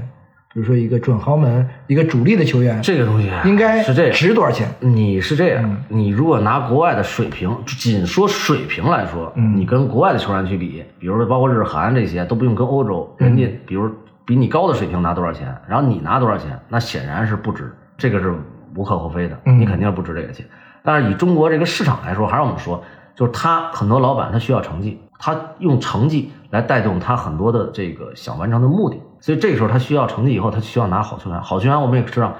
[0.53, 4.67] 比如说一个准豪门、一个主力的球员，这个东西应该是这样，值多少钱？
[4.81, 13.89] 你是这样，嗯你如果拿国外的水平，仅说水平来说，嗯你跟国外的球员去比，比如说包括日韩这些都不用跟欧洲，嗯人家比如
[14.25, 18.31] 比你高的水平拿多少钱，然后你拿多少钱，那显然是不值，这个是
[18.75, 20.45] 无可厚非的，嗯你肯定不值这个钱。
[20.83, 22.83] 但是以中国这个市场来说，还是我们说，
[23.15, 31.41] 就是他很多老板他需要成绩，他用成绩来带动他很多的这个想完成的目的，所以这个时候他需要成绩以后，他需要拿好球员。
[31.41, 32.35] 好球员我们也知道，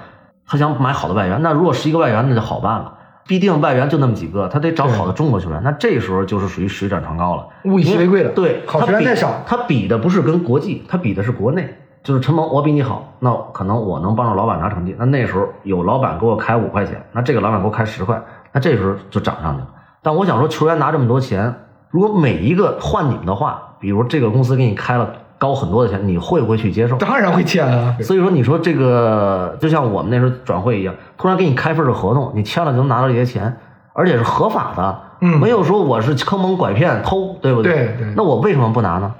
[0.46, 2.94] 他想买好的外援，那如果是一个外援，那就好办了。
[3.26, 7.46] 必定外援就那么几个，他得找好的中国球员，那这时候就是属于水涨船高了。
[7.64, 11.76] 物以稀为贵了对，好球员太少他比的不是跟国际，他比的是国内。
[12.02, 14.96] 就是陈萌，我比你好，那可能我能帮助老板拿成绩。
[14.98, 18.20] 那那时候有老板给我开五块钱，那这个老板给我开十块，
[18.52, 19.66] 那这时候就涨上去了。
[20.02, 21.54] 但我想说，球员拿这么多钱，
[21.90, 26.96] 如果每一个换你们的话，比如这个公司给你开了高很多的钱，你会不会去接受？
[26.96, 27.94] 当然会签啊。
[28.00, 33.54] 所以说，你说这个就像我们那时候转会一样，突然给你开份的合同，你签了就能拿到这些钱，
[33.92, 39.12] 而且是合法的，嗯没有说我是坑蒙拐骗偷，对不对对对那我为什么不拿呢？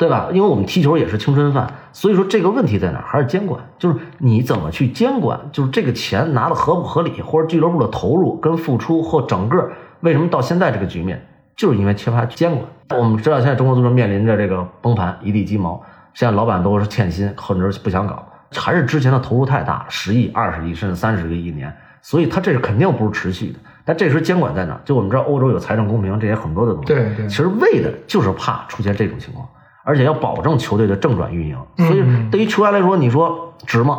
[0.00, 0.30] 对吧？
[0.32, 3.04] 因为我们踢球也是青春饭，所以说这个问题在哪儿？
[3.06, 11.22] 还是监管，就是你怎么去监管，就是这个钱拿的合不合理，或者俱乐部的投入跟付出或整个为什么到现在这个局面，
[11.54, 12.64] 就是因为缺乏监管。
[12.98, 15.82] 我们知道现在中国足球面临着这个崩盘，一地鸡毛，
[16.14, 23.58] 现在老板都是欠薪，很多人不想搞，还是之前的投入太大，十亿、二十亿甚至三十个亿一年，所以它这是肯定不是持续的。
[23.84, 24.80] 但这时候监管在哪儿？
[24.82, 29.46] 就我们知道欧洲有财政公平，这些很多的东西，对对其实为的就是怕出现这种情况，
[29.90, 31.56] 而且要保证球队的正转运营。
[31.78, 33.98] 嗯所以对于球员来说，你说值吗？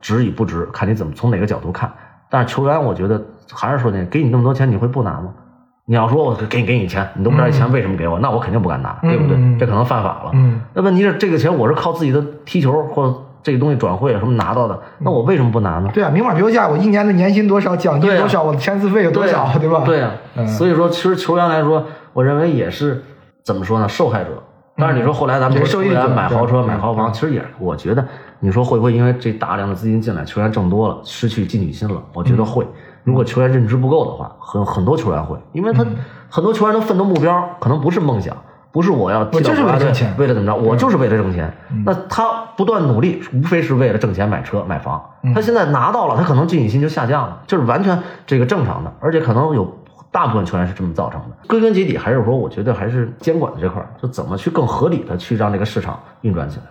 [0.00, 1.92] 值与不值，看你怎么从哪个角度看。
[2.30, 3.20] 但是球员，我觉得
[3.52, 5.34] 还是说呢，给你那么多钱，你会不拿吗？
[5.84, 9.58] 你要说我给你给你钱，你都不知道这钱为什么给我，那我肯定不敢拿，对不对嗯？
[9.58, 10.30] 这可能犯法了。
[10.32, 15.90] 嗯那问题是这个钱我是靠自己的踢球或者这个东西转会啊什么拿到的，那我为什么不拿呢？
[15.92, 19.82] 对啊，明码标价，我一年的年薪多少，奖金多少，我的签字费有多少，对吧？
[19.84, 23.02] 对啊、嗯所以说，其实球员来说，我认为也是
[23.44, 24.30] 怎么说呢，受害者。
[24.82, 28.04] 但是你说后来咱们说球员买豪车、买豪房，其实也，我觉得
[28.40, 32.02] 你说会不会因为这大量的资金进来，球员挣多了，失去进取心了？
[32.12, 32.66] 我觉得会。
[33.04, 35.84] 如果球员认知不够的话，很很多球员会，因为他
[36.28, 38.36] 很多球员的奋斗目标可能不是梦想，
[38.70, 41.52] 不是我要就是到国家队为了挣钱为了怎么着，我就是为了挣钱。
[41.84, 42.24] 那他
[42.56, 45.02] 不断努力，无非是为了挣钱、买车、买房。
[45.34, 49.78] 他现在拿到了，他可能进取心就下降了，就是完全这个正常的，而且可能有
[50.12, 51.48] 大部分球员是这么造成的。
[51.48, 56.64] 归根结底还是说，我觉得还是监管的这块儿，就怎么去更合理的去让这个市场运转起来。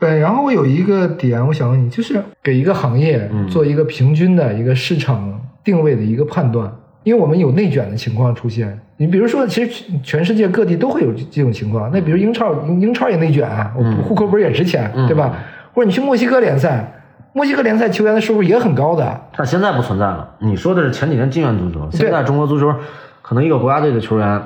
[0.00, 6.70] 对，然后我有一个点，我想问你，就是给一个行业嗯做一个平均的一个市场定位的一个判断，
[7.02, 8.78] 因为我们有内卷的情况出现。
[8.96, 11.90] 你比如说，其实全全世界各地都会有这这种情况。
[11.92, 15.36] 那比如英超，英英超也内卷啊，我嗯户口本也值钱，嗯对吧？
[15.72, 16.97] 或者你去墨西哥联赛，
[17.38, 19.20] 墨西哥联赛球员的收入也很高的。
[19.36, 20.28] 但现在不存在了。
[20.40, 22.74] 你说的是前几年金元足球，现在中国足球
[23.22, 24.42] 可能一个国家队的球员，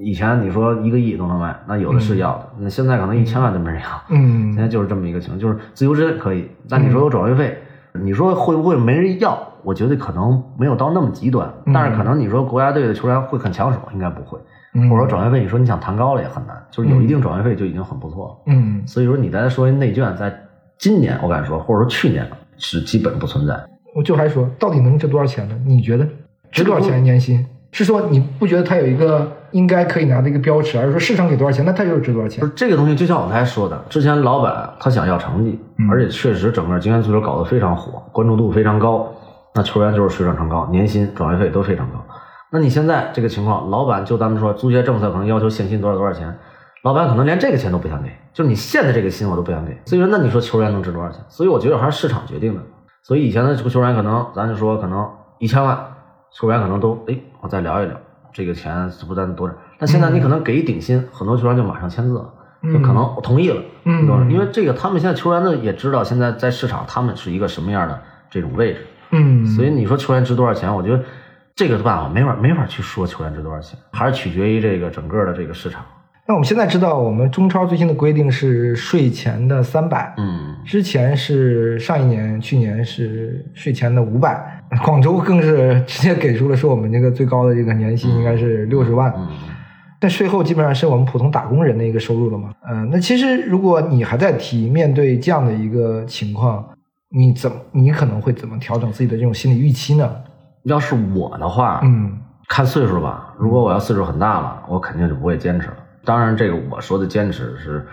[0.00, 3.86] 以前你说一个亿都能卖，那有的是要的，那现在可能一千万都没人要。
[4.08, 7.58] 嗯现在就是这么一个情况，就是自由身可以，但你说有转会费，
[7.92, 9.38] 你说会不会没人要？
[9.62, 14.38] 我觉得可能没有到那么极端，但是可能你说国家队的球员会很抢手，应该不会。
[14.74, 18.34] 嗯或者说转会费，你说你想谈高了也很难，就是有一定转会费就已经很不错了。
[18.46, 20.41] 嗯，所以说你再说内卷，在
[20.82, 23.54] 今年我敢说，或者说去年是基本不存在。
[23.94, 25.54] 我就还说，到底能值多少钱呢？
[25.64, 26.04] 你觉得
[26.50, 27.46] 值多少钱年薪？
[27.70, 32.46] 是说你不觉得它有一个应该可以拿的一个标尺，而是说市场给多少钱，那它就是值多少钱不？
[32.46, 39.08] 是这个东西，就像我刚才说的，之前老板他想要成绩，嗯而且确实整个金元足球搞得非常火，关注度非常高，
[39.54, 42.04] 那球员就是水涨船高，年薪、转会费都非常高。
[42.50, 46.36] 那你现在这个情况，老板就咱们说足协政策可能要求限薪多少多少钱，
[46.82, 49.76] 老板可能连这个钱都不想给，就是你现在这个薪我都不想给。
[49.84, 51.20] 所以说，那你说球员能值多少钱？
[51.28, 52.60] 所以我觉得还是市场决定的。
[53.02, 55.78] 所以以前的这个球员可能咱就说可能一千万，
[56.32, 57.96] 球员可能都哎，我再聊一聊
[58.32, 59.56] 这个钱是不咱多点。
[59.78, 62.32] 但现在你可能给一顶薪，很多球员就马上签字了。
[62.72, 63.60] 就可能我同意了？
[64.30, 71.02] 因为这个他们现在球员呢也知道现在在市场他们是一个什么样的这种位置，嗯，所以你说球员值多少钱，我觉得
[71.56, 75.84] 这个办法没法没法去说球员值多少钱，还是取决于这个整个的这个市场。
[76.32, 84.42] 那我们现在知道，我们中超最新的规定是税前的三百，嗯，之前是上一年、去年是税前的五百，
[84.82, 89.28] 广州更是直接给出了说我们这个最高的这个年薪应该是六十万，嗯
[90.00, 92.54] 但税后基本上是我们普通打工人的一个收入了嘛。
[92.66, 96.64] 嗯、那其实如果你还在提面对这样的一个情况，
[97.14, 100.10] 你怎么你可能会怎么调整自己的这种心理预期呢？
[100.64, 102.18] 要是我的话，嗯
[102.48, 103.34] 看岁数吧。
[103.38, 105.76] 如果我要岁数很大了，我肯定就不会坚持了。
[106.04, 107.86] 当然，这个我说的坚持是，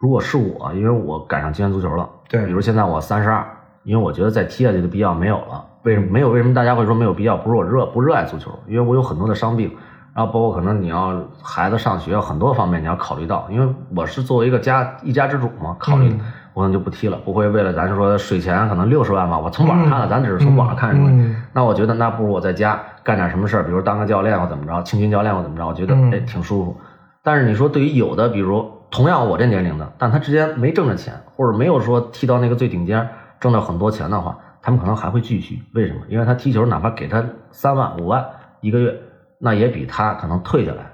[0.00, 3.44] 如果是我，因为我赶上金元足球了，对比如现在我三十二，
[3.84, 5.64] 因为我觉得再踢下去的必要没有了。
[5.82, 6.30] 为什么没有？
[6.30, 7.36] 为什么大家会说没有必要？
[7.36, 9.70] 不是我热不热爱足球，因为我有很多的伤病，
[10.14, 16.20] 然后包括可能你要孩子上学很多方面你要考虑到，因为我是作为一个家一家之主嘛，考虑、嗯
[16.54, 21.10] 我可能就不踢了，不会为了咱说税前可能六十万吧，我从网上看了，咱只是从网上看出来。
[21.10, 26.76] 嗯那我觉得那不如我在家干点什么事儿，比如当个教练或怎么着，青训教练或怎么着，我觉得嗯哎挺舒服。
[27.24, 33.08] 但是你说对于有的，比如同样我这年龄的，但他之前没挣着钱，或者没有说踢到那个最顶尖，
[33.40, 35.62] 挣到很多钱的话，他们可能还会继续。
[35.72, 36.00] 为什么？
[36.10, 38.24] 因为他踢球，哪怕给他三万五万
[38.60, 38.94] 一个月，
[39.40, 40.92] 那也比他可能退下来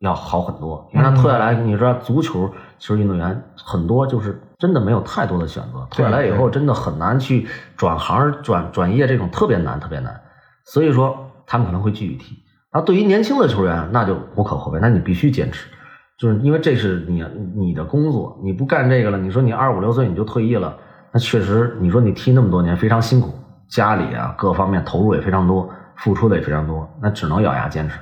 [0.00, 0.86] 要好很多。
[0.92, 10.20] 因为他退下来，你知道足球其实运动员很多就是真的没有太多的选择，退下来以后真的很难去转行转转业，这种特别难，特别难。
[10.66, 12.36] 所以说他们可能会继续踢。
[12.72, 15.68] 然后对于年轻的球员，那就无可厚非，那你必须坚持，
[16.16, 17.24] 就是因为这是你
[17.56, 20.76] 你的工作，你不干这个了，你说你二五六岁你就退役了，
[21.12, 23.34] 那确实你说你踢那么多年非常辛苦，
[23.68, 27.98] 家里啊各方面投入也非常多，付出的也非常多，那只能咬牙坚持，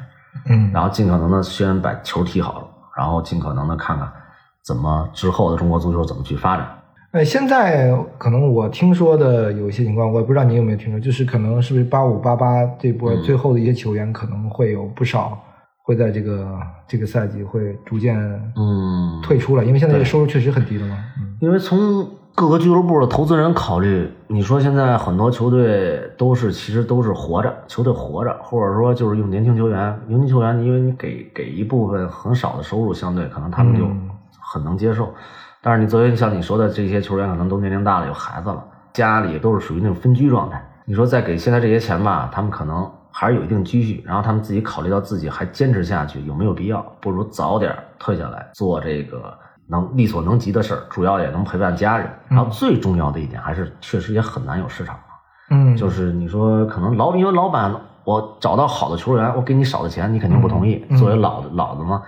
[0.51, 4.13] 嗯然后尽可能的先把球踢好了，然后尽可能的看看
[4.63, 6.78] 怎么之后的中国足球怎么去发展。
[7.13, 15.43] 呃，现在可能我听说的有一些情况，我也不知道你有没有听说，就是可能是不是八五八八这波嗯最后的一些球员，可能会有不少
[15.83, 16.47] 会在这个
[16.87, 18.15] 这个赛季会逐渐
[18.57, 20.99] 嗯，退出了，因为现在这个收入确实很低了嘛。
[21.19, 34.11] 嗯因为从各个俱乐部的投资人考虑，你说现在很多球队都是其实都是活着，球队活着，或者说就是用年轻球员，年轻球员，因为你给给一部分很少的收入，相对可能他们就嗯
[34.53, 35.15] 很能接受。
[35.63, 40.63] 但是你作为像你说的这些球员，可能都年龄大了，有孩子了，家里都是属于那种分居状态。
[40.85, 52.09] 你说再给现在这些钱吧，他们可能还是有一定积蓄，然后他们自己考虑到自己还坚持下去有没有必要，不如早点退下来做这个能力所能及的事儿，主要也能陪伴家人。
[52.29, 54.97] 然后最重要的一点还是确实也很难有市场。
[55.51, 60.87] 嗯，就是你说可能老因为老板我找到好的球员，我给你少的钱，你肯定不同意。
[60.89, 62.03] 嗯作为老的老的嘛，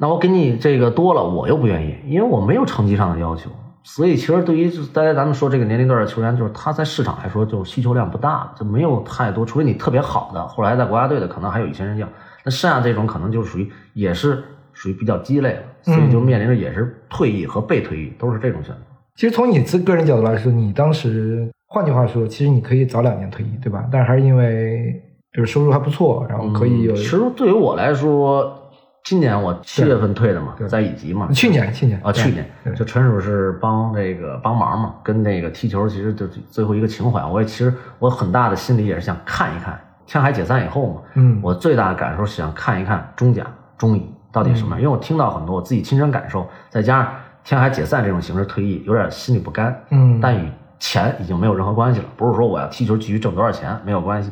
[0.00, 3.50] 那我给你这个多了，我又不愿意，因为我没有成绩上的要求。
[3.82, 12.08] 所以其实对于大家咱们说这个年龄段的球员，就是他在市场来说就是需求量不大，就没有太多，除非你特别好的，后来在国家队的，可能还有一些人要。
[12.44, 18.80] 那剩下这种可能就属于也是属于比较鸡肋了，所以就面临着也是退役和被退役都是这种选择。
[19.16, 23.86] 其实从你自个人角度来说，你当时换句话说，其实你可以早两年退役，对吧？
[23.92, 28.59] 但是还是因为就是收入还不错，然后可以有、嗯其实对于我来说，
[29.04, 31.28] 今年我七月份退的嘛，在乙级嘛。
[31.32, 32.00] 去年去年。
[32.04, 32.48] 啊，去年。
[32.76, 37.24] 就纯属是帮这个帮忙嘛，跟那个踢球其实就最后一个情怀。
[37.24, 41.40] 我也其实我很大的心里也是想看一看，天海解散以后嘛，嗯。
[41.42, 43.46] 我最大的感受是想看一看中甲、
[43.78, 49.74] 中乙到底什么样，因为我听到很多我自己亲身感受，再加上天海解散这种形式退役，有点心里不甘。
[49.90, 50.20] 嗯。
[50.20, 54.30] 但与钱已经没有任何关系了，不是说我要踢球继续挣多少钱没有关系，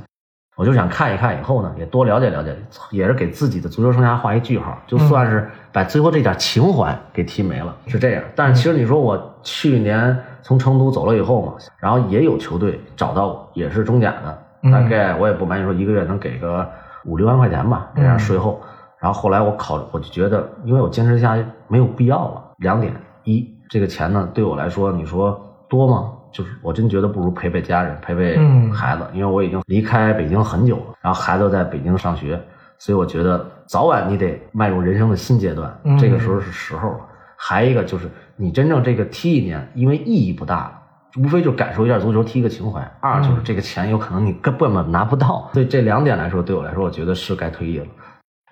[0.58, 2.52] 我就想看一看以后呢，也多了解了解，
[2.90, 8.24] 也是给自己的足球生涯画一句号，就算是把最后这点情怀给踢没了，是这样。
[8.34, 16.68] 但是其实你说我去年从成都走了以后嘛，然后也有球队找到我，也是中甲的，嗯大概我也不瞒你说，一个月能给个
[17.04, 18.60] 五六万块钱吧，这样税后。
[18.98, 22.42] 然后后来我考，我就觉得，因为我坚持下去没有必要了。
[22.56, 22.92] 两点，
[23.22, 26.10] 一这个钱呢，对我来说，你说多吗？
[26.38, 32.40] 就是我真觉得不如陪陪家人，陪陪嗯孩子，因为我已经离开北京很久了，然后孩子在北京上学，
[32.79, 37.01] 所以我觉得早晚你得迈入人生的新阶段，嗯这个时候是时候了。
[37.37, 40.72] 还一个就是你真正这个踢一年，因为意义不大了。
[41.16, 42.81] 无非就感受一下足球，踢一个情怀。
[43.01, 47.87] 二就是这个钱有可能你根本拿不到，所以这两点来说，对我来说，我觉得是该退役了。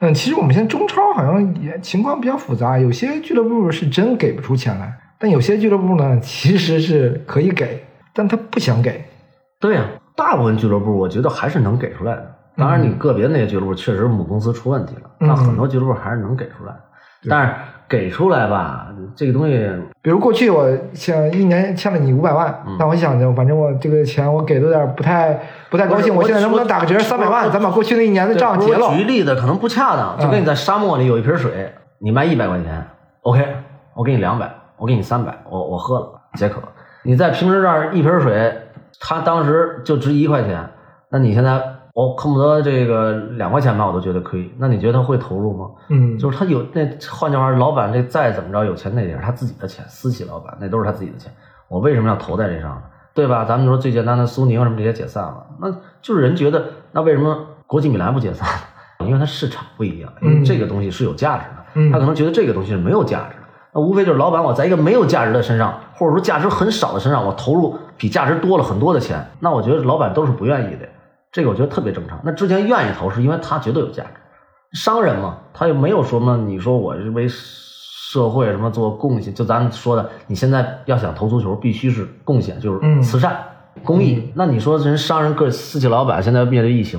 [0.00, 9.04] 嗯，其实我们现在中超好像也情况比较复杂，有些俱乐部是真给不出钱来，但有些俱乐部呢 其实是可以给，但他不想给。
[9.58, 12.32] 对呀、大部分俱乐部我觉得还是能给出来的。
[12.56, 16.80] 当然，你个别那些俱乐部确实母公司出问题了，嗯但很多俱乐部还是能给出来的。
[17.28, 17.54] 但是
[17.88, 19.68] 给出来吧，这个东西，
[20.00, 25.38] 比如过去我欠一年欠了你五百万，嗯那我想着反正我这个钱我给的有点不太
[25.70, 28.94] 不太高兴，我现在能不能打个折三百万，咱把过去那一年的账结了我。
[28.94, 32.86] 举例子可能不恰当，就跟你在沙漠里有一瓶水，你卖一百块钱
[33.22, 33.44] ，OK，
[33.94, 36.60] 我给你两百，我给你三百，我我喝了解渴。
[37.02, 38.52] 你在平时这儿一瓶水，
[39.00, 40.68] 他当时就值一块钱，
[41.10, 41.62] 那你现在
[41.94, 44.52] 我恨不得这个两块钱吧，我都觉得亏。
[44.58, 45.70] 那你觉得他会投入吗？
[45.88, 51.32] 嗯，就是他有那，换句话说，老板这再怎么着有钱，那也是他自己的钱，私企老板那都是他自己的钱。
[51.68, 52.82] 我为什么要投在这上呢？
[53.14, 53.44] 对吧？
[53.44, 55.70] 咱们说最简单的苏宁什么这些解散了，那
[56.02, 58.46] 就是人觉得那为什么国际米兰不解散？
[59.06, 63.45] 因为它市场不一样，因为这个东西是有价值的，嗯他可能觉得这个东西是没有价值的。
[63.76, 70.88] 那无非就是老板我在一个没有价值的身上，或者说价值很少的身上，我投入比价值多了很多的钱，那我觉得老板都是不愿意的。
[71.30, 72.18] 这个我觉得特别正常。
[72.24, 74.08] 那之前愿意投，是因为他觉得有价值。
[74.72, 83.38] 商人嘛，他又没有说嘛，你说我是为社会什么做贡献，就咱说的，你现在要想投足球，必须是贡献，就嗯是慈善、
[83.84, 84.32] 公益。
[84.34, 86.98] 那你说人商人个私企老板现在面对疫情，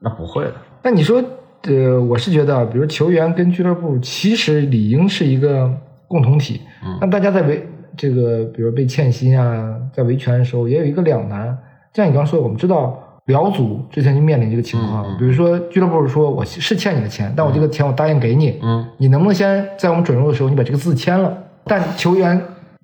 [0.00, 0.52] 那不会的。
[0.82, 1.22] 那你说，
[1.62, 5.70] 呃，我是觉得，比如球员跟俱乐部其实理应是一个
[6.08, 6.60] 共同体。
[6.84, 6.98] 嗯。
[7.00, 11.56] 那大家在维这个，比如被欠薪啊，在维权的时候，也有一个两难。
[11.94, 18.86] 像你刚刚说的，我们知道辽足之前就面临这个情况，比如说俱乐部说我是欠你的钱，但我这个钱我答应给你，嗯。
[18.98, 21.36] 你能不能先在我们准入的时候你把这个字签了？
[21.64, 22.40] 但球员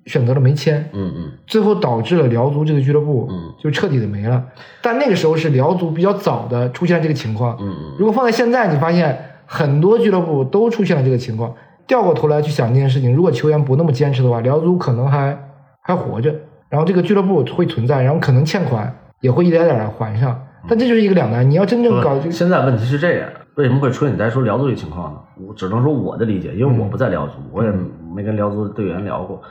[0.07, 1.31] 选择了没签，嗯嗯。
[1.45, 3.53] 最后导致了辽足这个俱乐部嗯。
[3.61, 4.43] 就彻底的没了。
[4.81, 7.95] 但那个时候是辽足比较早的出现这个情况，嗯嗯。
[7.99, 11.53] 如果放在现在，你发现很多俱乐部都出现了这个情况。
[11.87, 15.37] 掉过头来去想这件事情，如果球员不那么坚持的话，辽足可能还
[15.81, 16.33] 还活着，
[16.69, 20.39] 然后这个俱乐部会存在，然后可能欠款也会一点点的还上。
[20.67, 25.19] 但这就是一个两难，你要真正搞这个，现在问题是这样，为什么会出现你在说辽足的情况呢？
[25.45, 27.69] 我只能说我的理解，因为我不在辽足，我也
[28.15, 29.41] 没跟辽足的队员聊过。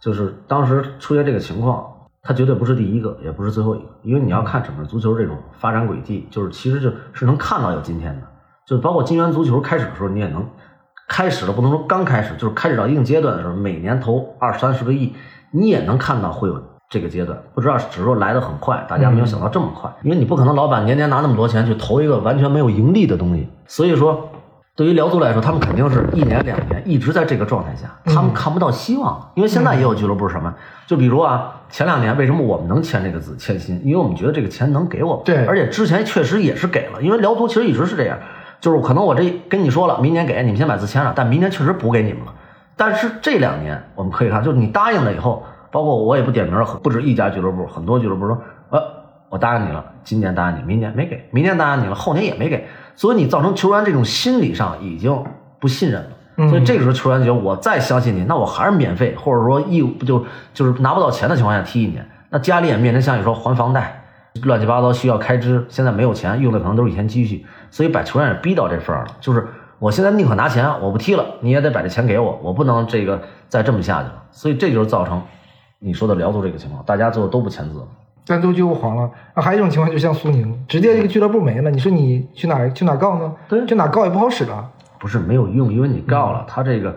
[0.00, 1.86] 就是当时出现这个情况，
[2.22, 8.22] 他绝对不是第一个，也不是最后一个，因为你要看整个足球这种发展轨迹，就是其实就是能看到有今天的，
[8.66, 10.44] 就是包括金元足球开始的时候，你也能
[11.08, 15.12] 开始了，不能说刚开始，就是开始到一定阶段的时候，每年投二三十个亿，
[15.50, 24.28] 你也能看到会有这个阶段，不知道只是说来的很快，大家没有想到这么快，因为你不可能老板年年拿那么多钱去投一个完全没有盈利的东西，所以说。
[24.76, 29.32] 对于辽足来说，他们肯定是一年两年一直在这个状态下，他们看不到希望。
[29.34, 30.54] 因为现在也有俱乐部是什么，
[30.86, 33.82] 就比如啊，前两年为什么我们能签这个字签薪？
[33.84, 38.16] 因为我们觉得这个钱能给我们，对而且之前确实也是给了，因为辽足其实一直是这样，
[38.60, 42.34] 就是可能我这跟你说了，明年给你们先把字签上，但明年确实补给你们了。
[42.76, 48.40] 但是这两年我们可以看，就是你答应了以后，包括我也不点名，不止一家俱乐部，很多俱乐部说，
[48.70, 48.80] 呃，
[49.28, 55.24] 我答应你了，今年答应你，明年没给，明年答应你了，后年也没给，所以你造成球员这种心理上已经
[55.58, 56.08] 不信任了。
[56.40, 62.08] 嗯所以这个时候球员觉得我再相信你，那我还是免费，或者说义务就就是拿不到钱的情况下踢一年。
[62.30, 64.04] 那家里也面临像你说还房贷，
[64.44, 69.16] 乱七八糟需要开支，现在没有钱，用的可能都是以前积蓄，所以把球员也逼到这份儿了。
[69.20, 69.46] 就是
[69.78, 74.22] 我现在宁可拿钱，我不踢了，你也得把这钱给我，我不能这个再这么下去了。
[74.30, 75.22] 所以这就是造成
[75.78, 77.86] 你说的辽足这个情况，大家最后都不签字了。
[78.26, 79.10] 但都就黄了。
[79.34, 83.32] 那还有一种情况，就像苏宁，直接这个俱乐部没了，你说你去哪儿去哪儿告呢？
[83.48, 84.70] 对去哪儿告也不好使了。
[84.98, 86.94] 不是没有用，因为你告了，他这个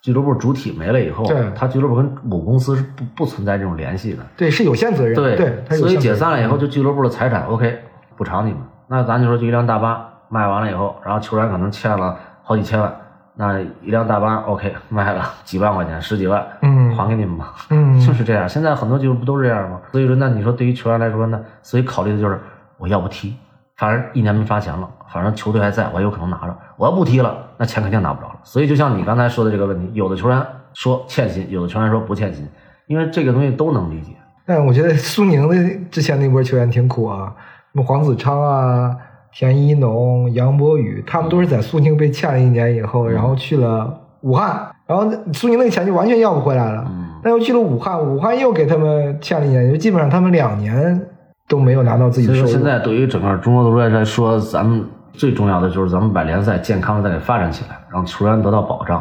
[0.00, 4.26] 俱乐部主体没了以后他俱乐部跟母公司是不不存在这种联系的。
[4.36, 5.14] 对，是有限责任。
[5.14, 7.78] 对所以解散了以后，就俱乐部的财产 OK
[8.16, 8.60] 补偿你们。
[8.88, 12.90] 那咱就说，就一辆大巴卖完了以后，然后球员可能欠了好几千万，
[13.34, 17.52] 那一辆大巴 OK 卖了几万块钱，十几万，嗯还给你们吧。
[17.68, 18.48] 嗯， 就是这样。
[18.48, 19.78] 现在很多俱乐部都是这样吗？
[19.92, 21.38] 所以说，那你说对于球员来说呢？
[21.60, 22.40] 所以考虑的就是
[22.78, 23.36] 我要不踢，
[23.76, 26.56] 反正一年没发钱了，反正球队还在，我有可能拿着。
[26.78, 28.36] 我要不踢了，那钱肯定拿不着了。
[28.42, 32.48] 所以就像你刚才说的这个问题，有的球员说欠薪，有的球员说不欠薪，
[32.86, 34.16] 因为这个东西都能理解。
[34.44, 35.56] 但我觉得苏宁的
[35.90, 37.32] 之前那波球员挺苦啊，
[37.72, 38.96] 什么黄子昌啊、
[39.32, 46.84] 田一农、杨博宇，他们都是在苏宁被欠了一年以后，然后去了武汉，然后苏宁那个钱就完全要不回来了。
[46.88, 51.00] 嗯那又去了武汉，武汉又给他们欠了一年，就基本上他们两年
[51.46, 52.46] 都没有拿到自己的收入。
[52.48, 59.00] 现在对于整个中国足球来说，咱们最重要的就是咱们把联赛健康的再给发展起来，让球员得到保障，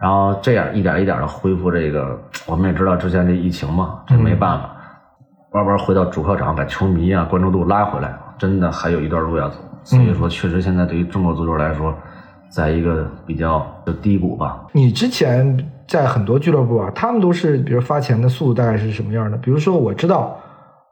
[0.00, 2.18] 然后这样一点一点的恢复这个。
[2.46, 4.70] 我们也知道之前这疫情嘛，这没办法，
[5.52, 8.08] 慢慢回到主客场，把球迷啊关注度拉回来，
[8.38, 9.56] 真的还有一段路要走。
[9.82, 11.94] 所以说，确实现在对于中国足球来说，
[12.48, 14.66] 在一个比较的低谷吧。
[14.72, 19.36] 你之前在很多俱乐部啊，他们都是比如发钱的速度大概是什么样的？
[19.36, 20.38] 比如说我知道，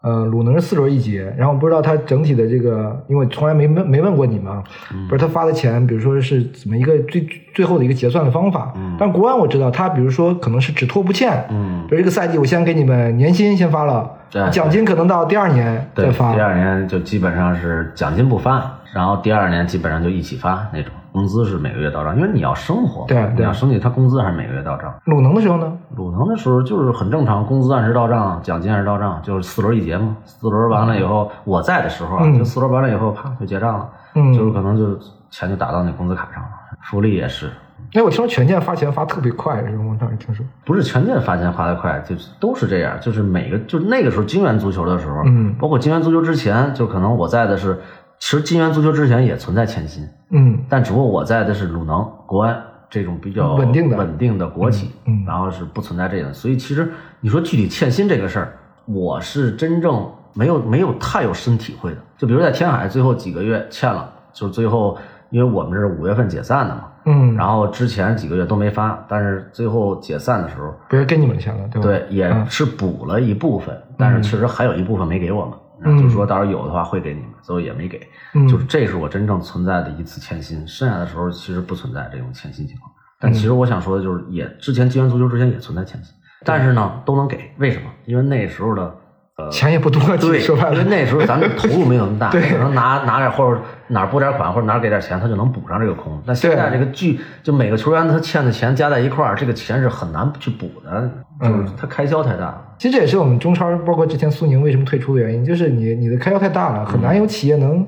[0.02, 4.62] 呃，鲁能是四轮一结，然后不知道他整体的这个，因为从来没问没问过你嘛，
[5.08, 7.24] 不是他发的钱，比如说是怎么一个最
[7.54, 8.72] 最后的一个结算的方法。
[8.76, 16.40] 嗯但国安我知道，他比如说可能是只拖不欠，嗯，比如这个赛季我先给你们年薪先发了对，奖金可能到第二年，再发第。
[16.40, 24.92] 二年就基本上是奖金不发，然后第二年基本上就一起发那种，工资是每个月到账，因为你要生活嘛，对对你要生计，他工资还是每个月到账。
[25.04, 25.72] 鲁能的时候呢？
[25.96, 30.16] 鲁能的时候就是很正常，工资按时到账，奖金按时到账，就是四轮一结嘛。
[30.24, 34.98] 四轮完了以后，我在的时候啊，嗯就四轮完了以后，啪就结账了，嗯就是可能就
[35.30, 36.48] 钱就打到你工资卡上了，
[36.82, 37.50] 福利也是。
[37.94, 39.84] 哎，我听说权健发钱发特别快，是吗？
[39.90, 40.42] 我当时听说。
[40.64, 47.78] 不是权健发钱发的快，就是都是这样，就是每个就那个时候金元足球的时候，嗯包括金元足球之前，就可能我在的是，
[48.22, 52.56] 其实金元足球之前也存在欠薪，嗯但只不过我在的是鲁能、国安
[52.88, 56.32] 这种比较稳定的稳定的国企，嗯嗯然后是不存在这个。
[56.32, 56.88] 所以其实
[57.20, 58.52] 你说具体欠薪这个事儿，
[58.86, 61.96] 我是真正没有没有太有深体会的。
[62.16, 64.96] 就比如在天海最后几个月欠了，就最后
[65.30, 71.88] 因为我们是五月份解散的嘛，嗯，然后之前几个月都没发，但是最后解散的时候，别人给你们钱了，对吧？
[71.88, 75.54] 对，也嗯是补了一部分，但是确实还有一部分没给我们，
[75.84, 78.00] 嗯就说到时候有的话会给你们，最后也没给，
[78.34, 82.90] 嗯就是这是我真正存在的一次欠薪，剩下的时候其实不存在这种欠薪情况。
[83.20, 86.12] 但其实我想说的就是，也之前金元足球之前也存在欠薪，
[86.44, 87.88] 但是呢都能给，为什么？
[88.04, 88.94] 因为那时候的
[89.36, 96.20] 呃 钱也不多，对，说白了因为，那时候咱们投入没有那么大， 对可能拿拿点或者哪儿拨点款或者哪儿给点钱，他就能补上这个空。
[96.26, 101.08] 但现在这个剧，就每个球员他欠的钱加在一块儿，这个钱是很难去补的，
[101.40, 102.64] 就是嗯他开销太大了。
[102.82, 107.86] 其实这也是我们中超，包括之前苏宁为什么退出的原因，就是你你的开销太大了，很难有企业能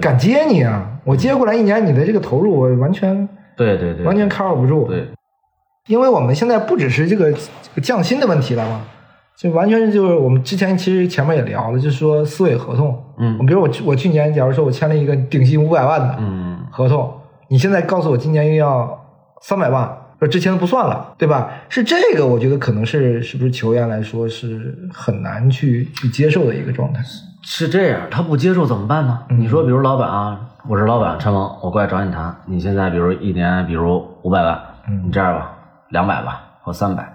[0.00, 0.90] 敢接你啊。
[1.04, 4.88] 我接过来一年，你的这个投入我完全对对对，完全 cover 不住。
[4.88, 5.06] 对，
[5.86, 7.32] 因为我们现在不只是这个
[7.80, 8.80] 降薪的问题了嘛，
[9.38, 13.00] 就完全是就是我们之前其实前面也聊了，就是说思维合同。
[13.18, 17.08] 嗯比如我我去年假如说我签了一个顶薪五百万的嗯合同，
[17.46, 18.98] 你现在告诉我今年又要
[19.42, 21.50] 三百万，说之前的不算了，对吧？
[21.68, 27.02] 是这个，我觉得可能是是不是球员来说是很难去去接受的一个状态。
[27.42, 29.22] 是这样，他不接受怎么办呢？
[29.28, 34.58] 嗯你说，比如老板啊，我是老板陈萌，我过来找你谈，你现在比如一年，比如五百万，
[34.88, 35.52] 嗯你这样吧，
[35.90, 37.06] 两百吧或三百，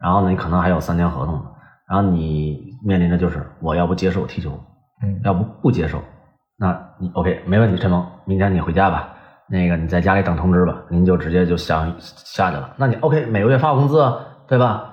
[0.00, 1.42] 然后呢，你可能还有三年合同呢，
[1.88, 4.58] 然后你面临的就是我要不接受踢球，
[5.02, 6.02] 嗯要不不接受，
[6.56, 9.10] 那你 OK 没问题，陈萌，明天你回家吧，
[9.50, 12.70] 那个你在家里等通知吧，您就直接就想下去了。
[12.76, 14.92] 那你 OK 每个月发我工资啊，对吧？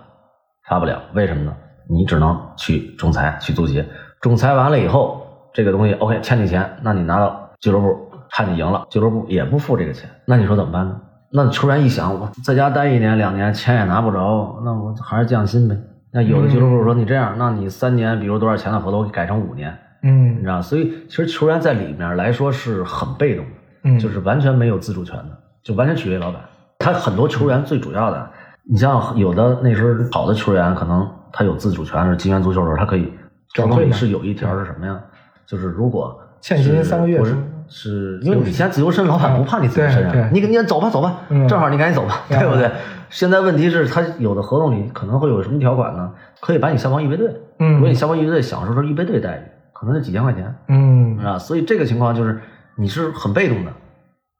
[0.68, 1.56] 发不了，为什么呢？
[1.88, 3.86] 你只能去仲裁，去足协，
[4.22, 5.22] 仲裁完了以后，
[5.54, 11.00] 这个东西 OK 欠你钱，那你拿到俱乐部看你赢了，俱乐部也不付这个钱，那你说怎么办呢？
[11.32, 15.78] 那球员一想，我在家待一年两年，钱也拿不着，那我还是降薪呗。
[16.12, 23.52] 那有的俱乐部说你这样，那你三年，比如多少钱的合同，我给改成五年，嗯你嗯知道，所以其实球员在里面来说是很被动的，
[23.86, 26.42] 嗯，就是完全没有自主权的，就完全取决于老板。
[26.80, 28.30] 他很多球员最主要的，
[28.70, 33.14] 你像有的那时候好的球员，可能他有自主权，是金元足球的时候，他可以
[33.56, 35.00] 合同里转会是有一条是什么呀？
[35.46, 37.36] 就是如果欠薪三个月是
[37.68, 42.70] 是因为你现在自由身，老板不怕你自由身啊，你你走吧走吧，嗯正好你赶紧走吧，嗯对不对？
[43.10, 46.12] 现在问题是，他有的合同里可能会有什么条款呢？
[46.42, 52.40] 可以把你下放预备队，嗯如果你下放预备队享受的是预备队待遇，可能就几千块钱，嗯啊，所以这个情况就是
[52.78, 53.72] 你是很被动的，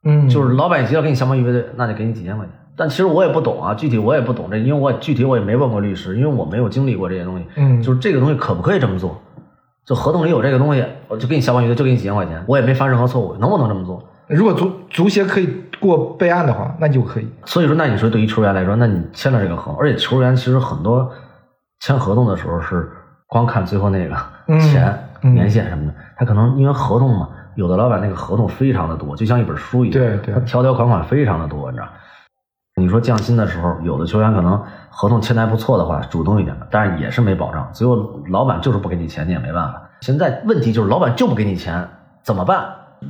[0.04, 2.54] 嗯，就是老板一提要给你消防预备队，那就给你几千块钱。
[2.76, 7.46] 但其实我也不懂啊，具体我也不懂这，因为我具体我也没问过律师，因为我没有经历过这些东西。
[7.56, 9.20] 嗯就是这个东西可不可以这么做？
[9.86, 14.02] 就合同里有这个东西，我就给你消防预备，就给你几千块钱，我也没犯任何错误，能不能这么做？
[14.28, 17.28] 如果足足协可以过备案的话，那就可以。
[17.44, 21.08] 所以说，那你说对于球员来说，那你签了这个合同，而且球员其实很多
[21.80, 22.90] 签合同的时候是
[23.28, 24.16] 光看最后那个
[24.48, 31.88] 嗯钱、嗯年限什么的，他可能因为合同嘛，有的老板那个合同非常的多，就像一本书一样，对对他条条款款非常的多，你知道。
[32.78, 37.66] 你说降薪的时候，有的球员可能合同签的还不错的话，主动一点的，但是也是没保障。
[37.72, 39.82] 最后老板就是不给你钱，你也没办法。
[40.02, 41.88] 现在问题就是老板就不给你钱，
[42.22, 42.66] 怎么办？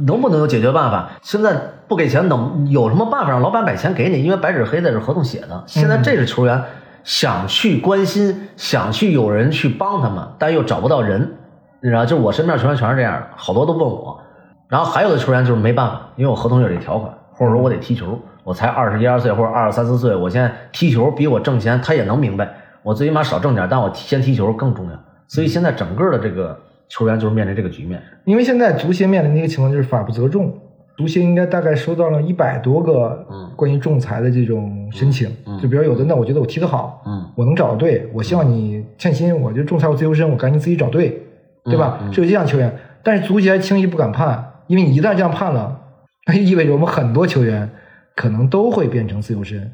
[0.06, 1.08] 能不能有解决办法？
[1.20, 4.22] 现在不给钱，能有什么办法让老板把钱给你？
[4.22, 5.64] 因为白纸黑字是合同写的。
[5.66, 6.62] 现在这是球员
[7.02, 11.36] 想去关心，想去有人去帮他们，但又找不到人，
[11.82, 12.06] 你知道？
[12.06, 14.22] 就我身边球员全是这样的，好多都问我。
[14.68, 22.52] 然后还有的球员就是没办法，因为我合同有这条款，或者说我得踢球，我才二十一二岁或者二十三四岁，我现在踢球比我挣钱，他也能明白，
[22.82, 24.98] 我最起码少挣点，但我先踢球更重要。
[25.28, 26.58] 所以现在整个的这个
[26.88, 28.02] 球员就是面临这个局面。
[28.24, 30.52] 因为现在足协面临的一个情况就是法不责众，
[30.96, 35.28] 足协应该大概收到了一百多个嗯关于仲裁的这种申请。
[35.46, 41.22] 嗯就比如有的，那我觉得我踢得好，嗯我能找到队，我希望你欠薪，我就仲裁我自由身，我赶紧自己找队，
[41.64, 41.98] 对吧？
[42.12, 45.80] 是有这样球员，但是足协轻易不敢判，因为你一旦这样判了，
[46.26, 47.68] 那 就意味着我们很多球员
[48.14, 49.72] 可能都会变成自由身。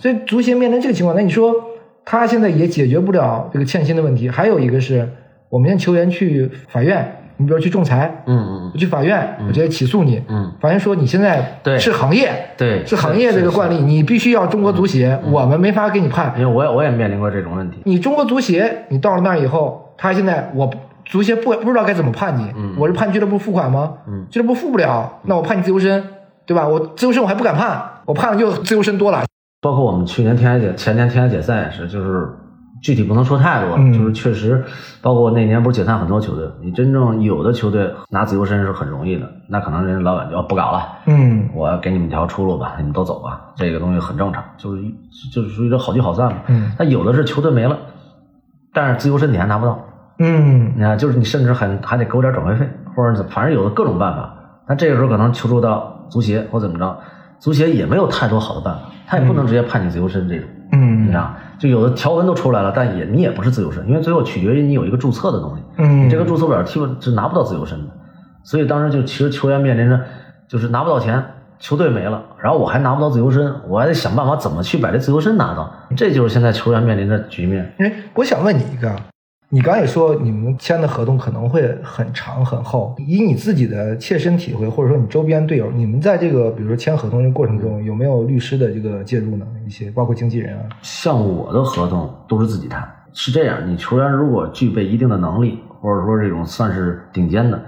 [0.00, 1.52] 所以足协面临这个情况，那你说
[2.04, 4.28] 他现在也解决不了这个欠薪的问题。
[4.28, 5.08] 还有一个是
[5.50, 16.32] 我们现在球员去法院，你比如去仲裁，嗯嗯我去法院，我直接起诉你，嗯，法院说你现在对是行业，对，是行业这个惯例，你必须要中国足协，我们没法给你判。
[16.38, 17.82] 因为我也我也面临过这种问题。
[17.84, 20.68] 你中国足协，你到了那儿以后，他现在我
[21.12, 23.92] 足协不不知道该怎么判你，嗯我是判俱乐部付款吗？
[24.08, 26.02] 嗯俱乐部付不了，那我判你自由身，
[26.46, 26.66] 对吧？
[26.66, 29.22] 我自由身我还不敢判，我判了就自由身多了。
[29.60, 32.26] 包括我们去年天海解前年天海解散也是，就是
[32.82, 34.64] 具体不能说太多，嗯就是确实，
[35.02, 44.82] 包括那年不是解散很多球队，你真正有的球队拿自由身是很容易的，那可能人家老板就要不搞了，嗯我给你们条出路吧，你们都走吧，这个东西很正常，就是
[45.30, 46.38] 就是属于这好聚好散嘛。
[46.48, 47.76] 嗯但有的是球队没了，
[48.72, 49.78] 但是自由身你还拿不到，
[50.24, 54.32] 嗯你看，就是你甚至还还得给我点转会费，或者怎么，反正有的各种办法。
[54.66, 56.96] 但这个时候可能求助到足协或怎么着，
[57.40, 60.48] 足协也没有太多好的办法，他也不能直接判你自由身这种。
[60.72, 65.62] 嗯你知道，就有的条文都出来了，但也你也不是自由身，因为最后取决于你有一个注册的东西。
[65.78, 67.92] 嗯你这个注册表踢是拿不到自由身的，
[68.44, 70.00] 所以当时就其实球员面临着
[70.48, 71.22] 就是拿不到钱，
[71.58, 77.74] 球队没了，然后我还拿不到自由身，我还得想办法怎么去把这自由身拿到，这就是现在球员面临的局面。
[77.78, 78.90] 哎，我想问你一个，
[79.54, 89.46] 你刚才也说你们签的合同可能会很长很厚，以你自己的切身体会，或者说你周边队友，你们在这个比如说签合同的过程中，有没有律师的这个介入呢？
[89.66, 92.82] 一些包括经纪人啊，像我的合同都是自己谈，
[93.12, 97.62] 是这样，你球员如果具备一定的能力，或者说这种算是顶尖的，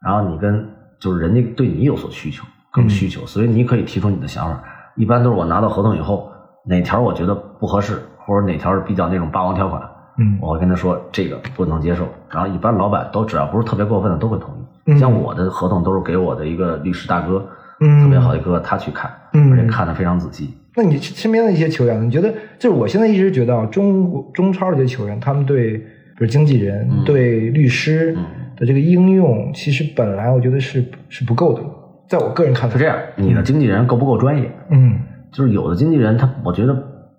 [0.00, 0.68] 然后你跟
[0.98, 4.60] 就是人家对你有所需求，更需求，所以你可以提出你的想法。
[4.96, 6.32] 一般都是我拿到合同以后，
[6.66, 9.80] 哪条我觉得不合适，或者哪条是比较那种霸王条款，
[10.18, 12.06] 嗯我会跟他说这个不能接受。
[12.30, 14.90] 然后一般老板都只要不是特别过分的都会同意。
[14.90, 17.44] 嗯像我的合同都是给我的一个律师大哥，
[17.80, 20.54] 嗯特别好的哥他去看，嗯而且看的非常仔细。
[20.76, 25.84] 那你身边的一些球员，你觉得就是我现在一直觉得啊，中国中超的这些球员，他们对比
[26.18, 28.24] 如经纪人、嗯对律师嗯
[28.56, 31.62] 的这个应用，其实本来我觉得是是不够的，
[32.08, 34.50] 在我个人看来是这样，你的经纪人够不够专业？
[34.70, 34.98] 嗯，
[35.32, 36.74] 就是有的经纪人他，我觉得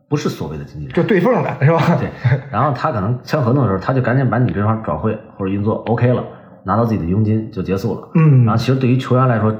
[0.09, 1.79] 不是所谓的经纪人，就对缝的是吧？
[1.99, 2.09] 对，
[2.51, 6.23] 然后他可能签合同的时候，他就赶紧把你这块转会或者运作 OK 了，
[6.63, 8.09] 拿到自己的佣金就结束了。
[8.15, 9.57] 嗯然后其实对于球员来说，就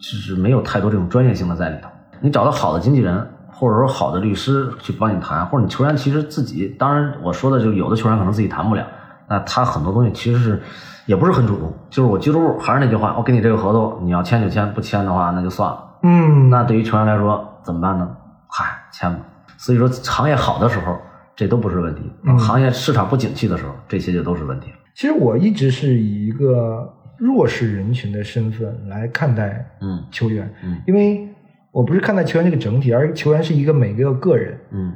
[0.00, 1.88] 是没有太多这种专业性的在里头。
[2.20, 8.84] 你找到好的经纪人，或者说好的律师去帮你谈，或者你球员其实自己，当然我说的就有的球员可能自己谈不了，
[9.28, 10.62] 那他很多东西其实是
[11.06, 15.78] 也不是很主动，就是我俱乐部还是那句话，我给你这个合同，你要签就签，不签的话那就算了。
[16.02, 18.08] 嗯，那对于球员来说怎么办呢？
[18.48, 19.18] 嗨，签吧。
[19.64, 20.98] 所以说，行业好的时候，
[21.36, 22.36] 这都不是问题；嗯。
[22.36, 24.66] 行业市场不景气的时候，这些就都是问题。
[24.94, 30.04] 其实我一直是以一个弱势人群的身份来看待嗯。
[30.10, 30.82] 球员，嗯。
[30.86, 31.28] 因为
[31.70, 34.92] 我不是看待球员这个整体，而球员是一个每个个人，嗯。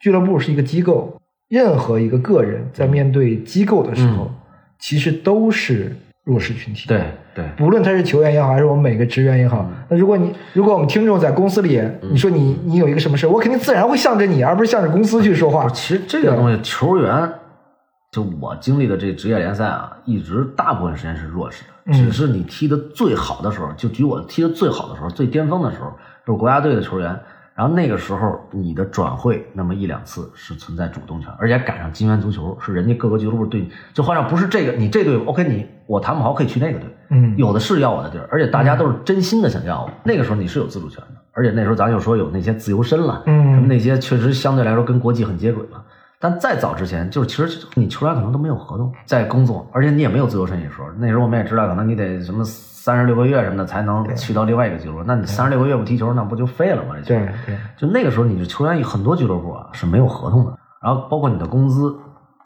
[0.00, 4.34] 俱乐部是一个机构，任何一个个人在面对机构的时候，嗯。
[4.78, 5.94] 其实都是
[6.26, 6.86] 弱势群体。
[6.88, 7.02] 对
[7.34, 15.68] 对，不论他是球员也好，还是我们每个职员也好，那如果你如果我们听众在公司里，你说你你有一个什么事，我肯定自然会向着你，而不是向着公司去说话，。
[15.68, 17.32] 其实这个东西，球员
[18.10, 21.70] 就我经历的这职业联赛啊，一直大部分时间是弱势的。
[21.70, 25.92] 嗯只是你踢的最好的时候，就举我踢的最好的时候、最巅峰的时候，
[26.26, 27.16] 就是国家队的球员。
[27.54, 39.90] 然后那个时候，你的转会那么一两次是存在主动权，而且赶上金元足球是人家各个俱乐部对你，就好像不是这个你这队 OK，你我谈不好可以去那个队，嗯有的是要我的地儿，而且大家都是真心的想要我。
[40.04, 45.82] 那个时候你是有自主权的，而且那时候咱就说有那些自由身了，嗯什么那些确实相对来说跟国际很接轨了。
[46.18, 50.84] 但再早之前，就是其实你球员可能都没有合同在工作，而且你也没有自由身一说。
[50.98, 55.04] 那时候我们也知道，可能你得什么三十六个月什么的才能去到另外一个俱乐部。
[55.06, 56.94] 那你三十六个月不踢球，那不就废了吗？
[57.04, 61.94] 对对，就那个时候，你是球员，很多俱乐部啊是没有合同的，然后包括你的工资、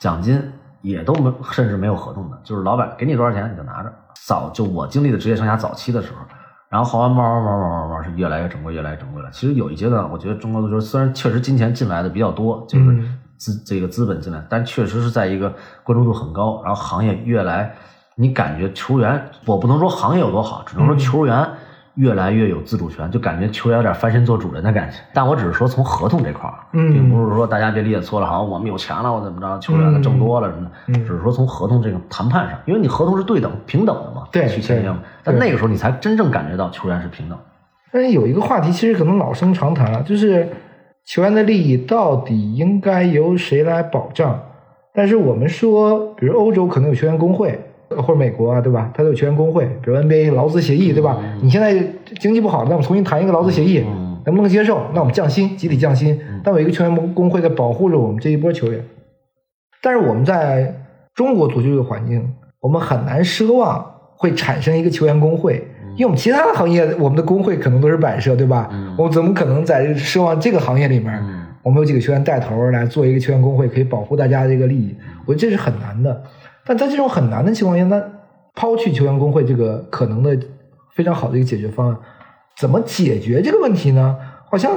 [0.01, 0.43] 奖金
[0.83, 3.93] 也都没，甚至没有合同的，就是老板给你多少钱你就拿着。
[4.26, 6.18] 早就我经历的职业生涯早期的时候，
[6.68, 9.31] 然后后来慢慢慢慢慢慢是越来越正规，越来越正规了。
[9.31, 13.03] 其实有一阶段，我觉得中国足球虽然确实金钱进来的比较多，就是
[13.37, 15.53] 资这个资本进来，但确实是在一个
[15.83, 17.74] 关注度很高，然后行业越来，
[18.14, 21.49] 你感觉球员，我不能说行业有多好，只能说球员
[22.01, 24.96] 越来越有自主权，就感觉球员有点翻身做主人的感觉。
[25.12, 35.01] 但我只是说从合同这块儿，嗯并不是说大家别理解错了，好像我们有钱了，我怎么着，球员挣多了什么的，嗯只是说从合同这个谈判上，因为你合同是对等平等的嘛，对去签约嘛。
[35.22, 37.44] 但那个时候你才真正感觉到球员是平等的。
[37.92, 40.48] 但是有一个话题，其实可能老生常谈了，就是
[41.05, 44.40] 球员的利益到底应该由谁来保障？
[44.94, 48.91] 但是我们说，比如欧洲可能有球员工会，或者美国啊，对吧？
[48.95, 51.18] 它都有球员工会，比如 NBA 劳资协议，对吧？
[51.43, 51.74] 你现在
[52.20, 54.82] 经济不好，那我们重新谈一个劳资协议，嗯能不能接受？
[54.95, 56.18] 那我们降薪，集体降薪。
[56.45, 58.84] 但有一个球员工会在保护着我们这一波球员。
[59.82, 60.74] 但是我们在
[61.14, 63.84] 中国足球这个环境，我们很难奢望
[64.16, 65.66] 会产生一个球员工会，
[65.97, 68.68] 因为我们其他的行业，我们的工会可能都是摆设，对吧？
[68.70, 74.95] 嗯我们怎么可能在奢望这个行业里面，嗯我们有几个球员带头来做一个球员工会，可以保护大家这个利益？
[75.26, 76.22] 我觉得这是很难的。
[76.65, 78.03] 但在这种很难的情况下，那
[78.55, 80.39] 抛去球员工会这个可能的
[80.95, 81.97] 非常好的一个解决方案，
[82.57, 84.17] 怎么解决这个问题呢？
[84.51, 84.73] 好像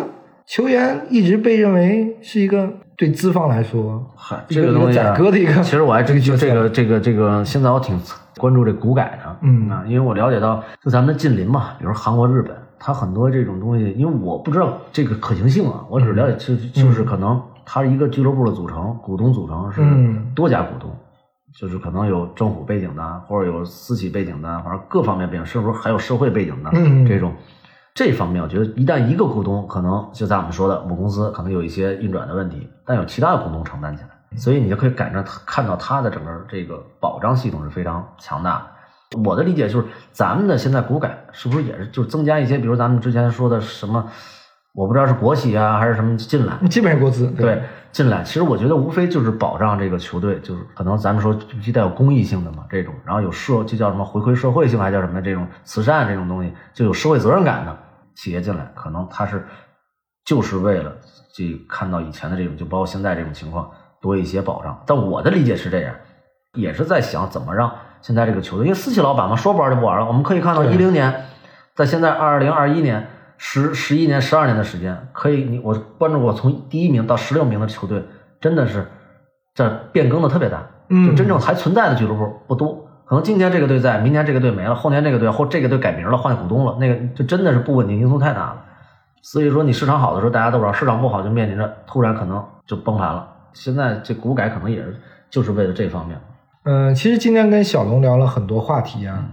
[0.46, 8.00] 球员一直被认为是一个对资方来说，嗨，这个东西、啊，宰割的一个其实我还真就这个这个这个，现在我挺
[8.38, 20.90] 关注这股改的，嗯啊，因为我了解到，就咱们的近邻嘛，比如韩国、日本，它很多这种东西，因为我不知道这个可行性啊，我只了解就就是可能它一个俱乐部的组成，股东组成是嗯多家股东。
[21.56, 27.34] 就是可能有政府背景的，或者有私企背景的，反正各方面背景，是不是还有社会背景的、嗯这种？
[27.94, 38.60] 这方面，我觉得一旦一个股东可能就在我们说的母公司可能有一些运转的问题，但有其他的股东承担起来，所以你就可以感着看到它的整个这个保障系统是非常强大
[39.12, 39.20] 的。
[39.24, 44.10] 我的理解就是，咱们的现在股改是不是也是就是增加一些，比如咱们之前说的什么，
[44.74, 47.62] 我不知道是国企啊还是什么进来，基本上国资，对
[47.92, 57.78] 进来，其实我觉得无非就是保障这个球队，就是可能咱们说必须带有公益性的嘛这种，然后有社就叫什么回馈社会性，还叫什么这种慈善这种东西，就有社会责任感的
[58.16, 59.46] 企业进来，可能他是
[60.26, 60.92] 就是为了
[61.36, 63.70] 这看到以前的这种，就包括现在这种情况
[64.02, 64.82] 多一些保障。
[64.88, 65.94] 但我的理解是这样，
[66.56, 67.72] 也是在想怎么让
[68.02, 70.08] 现在这个球队，因为私企老板嘛，说不玩就不玩了。
[70.08, 71.26] 我们可以看到对一零年，
[71.76, 73.08] 在现在二零二一年。
[73.38, 78.04] 十十一年、十二年的时间，可以你我关注过从第一名到十六名的球队，
[78.40, 78.88] 真的是
[79.54, 80.68] 这变更的特别大。
[80.90, 88.66] 嗯就真正还存在的俱乐部不多，可能今天这个队在，明年这个队没了，后年这个队或这个队改名了，换股东了，那个就真的是不稳定因素太大了。
[89.22, 93.26] 所以说，你市场好的时候大家都知道，市场不好就面临着突然可能就崩盘了。
[93.54, 96.20] 现在这股改可能也是就是为了这方面。
[96.66, 99.24] 嗯，其实今天跟小龙聊了很多话题啊，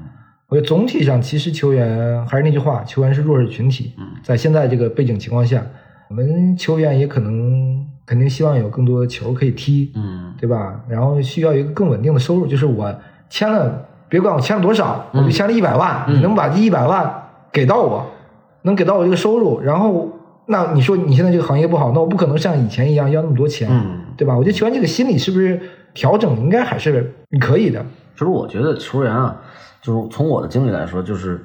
[0.51, 5.65] 我觉得总体上其实球员还是那句话，球员是弱势群体，在现在这个背景情况下，
[6.09, 10.81] 我们球员也可能肯定希望有更多的球可以踢，嗯对吧？
[10.89, 12.93] 然后需要一个更稳定的收入，就是我
[13.29, 17.23] 签了，别管我签了多少，我就签了一百万，嗯你能把这一百万
[17.53, 18.05] 给到我，
[18.63, 20.11] 能给到我这个收入，然后
[20.47, 24.37] 那你说你现在这个行业不好，那我不可能像以前一样要那么多钱，嗯，对吧？
[24.37, 25.61] 我觉得球员这个心理是不是
[25.95, 29.41] 调整应该还是可以的，其实我觉得球员啊，
[29.83, 31.45] 就是从我的经历来说，就是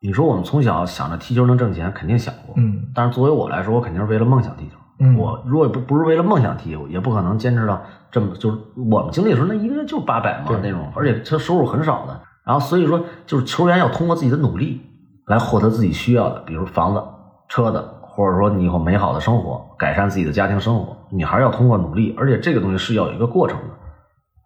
[0.00, 4.76] 你说我们从小想着踢球能挣钱，肯定想过，嗯但是作为我来说，我肯定是为了梦想踢球。
[5.00, 7.82] 嗯我如果不不是为了梦想踢，我也不可能坚持到
[8.12, 8.58] 这么就是
[8.90, 12.20] 我们经历的时候，那一个月就八百嘛那种，而且他收入很少的。
[12.44, 14.82] 然后所以说，就是球员要通过自己的努力
[15.26, 17.02] 来获得自己需要的，比如房子、
[17.48, 23.64] 车子，或者说你以后美好的生活，改善自己的家庭生活，你还是要通过努力，而且这个东西是要有一个过程的。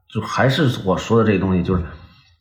[0.09, 1.82] 就还是我说的这个东西，就是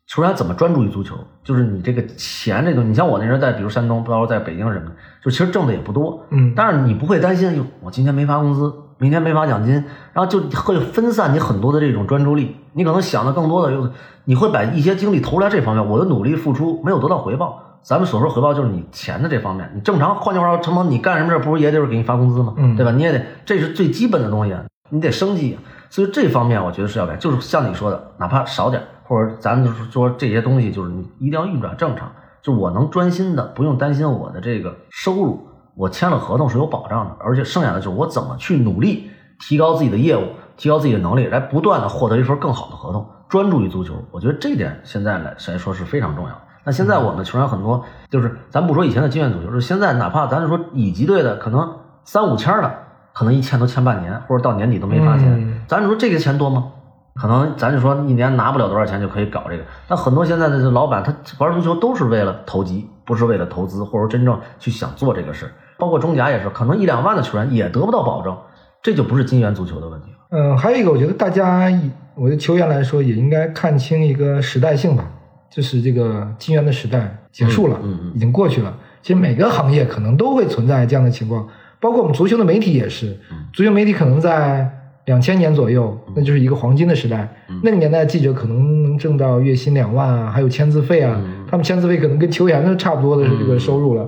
[0.08, 4.92] 球员怎么专注于足球，就是你这个钱这东西，你像我那人在比如山东，包括在北京什么的，
[5.22, 9.74] 就其实挣的也不多，嗯但是你不会担心，哟，我今天没发工资，明天没发奖金，
[10.14, 13.92] 然后就会分散你很多的这种专注力，你可能想的更多的就是
[14.24, 17.64] 你会把一些精力投入在这方面，我的努力付出没有得到回报。
[17.84, 22.54] 咱们所说回报就是你钱的这方面，你正常，换句话说，陈鹏，你干什么事不是也得是给你发工资吗？
[22.58, 22.92] 嗯对吧？
[22.92, 25.58] 你也得，这是最基本的东西，啊，你得生计。
[25.90, 40.24] 所以这方面我觉得是要改，就是像你说的，哪怕少点儿，或者咱就是说这些东西，就是你一定要运转正常，就我能专心的，不用担心我的这个收入，我签了合同是有保障的，而且剩下的就是我怎么去努力提高自己的业务，
[40.58, 43.94] 提高自己的能力，来不断的获得一份更好的合同，专注于足球。
[44.12, 46.42] 我觉得这点现在来来说是非常重要。
[46.64, 52.74] 那现在我们球员很多，就是咱不说以前的经验足球，就是现在哪怕咱就说乙级队的，可能三五千的，
[53.14, 55.28] 可能一签都签半年，或者到年底都没发钱。
[55.40, 56.72] 嗯咱就说这个钱多吗？
[57.20, 59.64] 可能咱就说一年拿不了多少钱就可以搞这个。
[59.88, 65.52] 但很多现在的这老板，他玩足球都是为了投机，不是为了投资，或者真正去想做这个事。
[65.78, 68.36] 包括中甲也是，可能一两万的球员也得不到保证，
[68.82, 70.18] 这就不是金元足球的问题了。
[70.32, 71.72] 嗯，还有一个，我觉得大家
[72.16, 75.08] 我觉得球员来说，也应该看清一个时代性吧，
[75.50, 78.74] 就是这个金元的时代结束了，嗯嗯嗯已经过去了。
[79.02, 81.48] 其实每个行业可能都会存在这样的情况，
[81.80, 83.18] 包括我们足球的媒体也是。
[83.32, 84.77] 嗯足球媒体可能在
[85.08, 87.28] 两千年左右，那就是一个黄金的时代。
[87.50, 94.08] 嗯那个年代记者可能能挣到月薪两万啊，还有签字费啊，嗯他们签字费可能跟球员的差不多的这个收入了。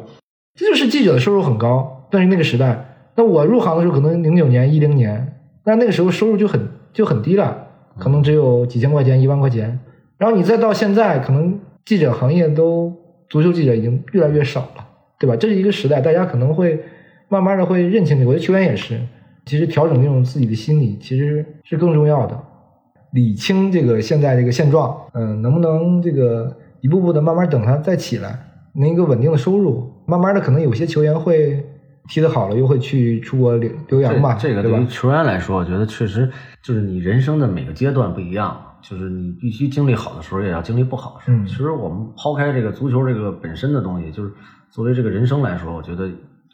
[0.55, 2.85] 这就是记者的收入很高，但是那个时代，
[3.15, 9.79] 那我入行的时候可能零九年、一零年，那那个时候收入就很就很低了，可能只有几千块钱、一万块钱。
[10.17, 12.93] 然后你再到现在，可能记者行业都
[13.29, 14.85] 足球记者已经越来越少了，
[15.17, 15.35] 对吧？
[15.37, 16.77] 这是一个时代，大家可能会
[17.29, 18.29] 慢慢的会认清这个。
[18.29, 18.99] 我觉得球员也是，
[19.49, 22.39] 其实调整这种自己的心理其实是更重要的，
[23.13, 28.39] 理清这个现在这个现状，嗯，能不能这个一步步的慢慢等他再起来，
[28.75, 31.65] 能一个稳定的收入，慢慢的可能有些球员会
[32.07, 36.29] 踢得好了，又会去出国留留洋吧，这这个对于球员来说，我觉得确实
[36.61, 41.37] 就是你人生的每个阶段不一样，就是你必须经历好的时候，也要经历不好的时候。
[41.37, 44.31] 嗯其实我们抛开这个足球这个本身的东西，就是
[44.69, 46.07] 作为这个人生来说，我觉得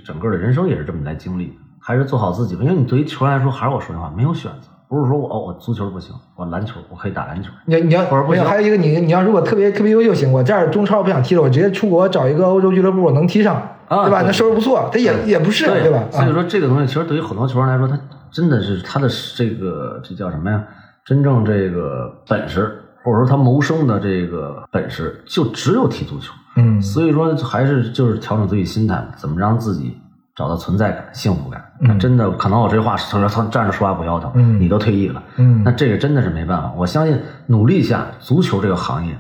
[0.05, 1.53] 整个的人生也是这么来经历的，
[1.85, 2.63] 还是做好自己吧。
[2.63, 7.51] 因为你对于球员来说，还是我说的话，没有选择，不是说我哦我足球不行，我篮球我可以打篮球。
[7.65, 13.55] 你你要没有或者不行还有一个你你要如果特别特别优秀行，我这儿中超不想踢了，我直接出国找一个欧洲俱乐部，我能踢上，
[13.87, 14.17] 对吧？
[14.17, 16.03] 啊对那收入不错，他也也不是，对吧？
[16.11, 17.99] 啊所以说这个东西其实对于很多球员来说，他
[18.31, 19.07] 真的是他的
[19.37, 20.63] 这个这叫什么呀？
[21.05, 26.33] 真正这个本事，或者说他谋生的这个本事就只有踢足球。
[26.57, 29.97] 嗯所以说还是就是调整自己心态，怎么让自己
[30.35, 31.64] 找到存在感、幸福感。
[31.81, 36.71] 嗯那真的可能我这话说他站着说话不腰疼，嗯你都退役了，嗯那这个真的是没办法。
[36.77, 39.17] 我相信努力下，足球这个行业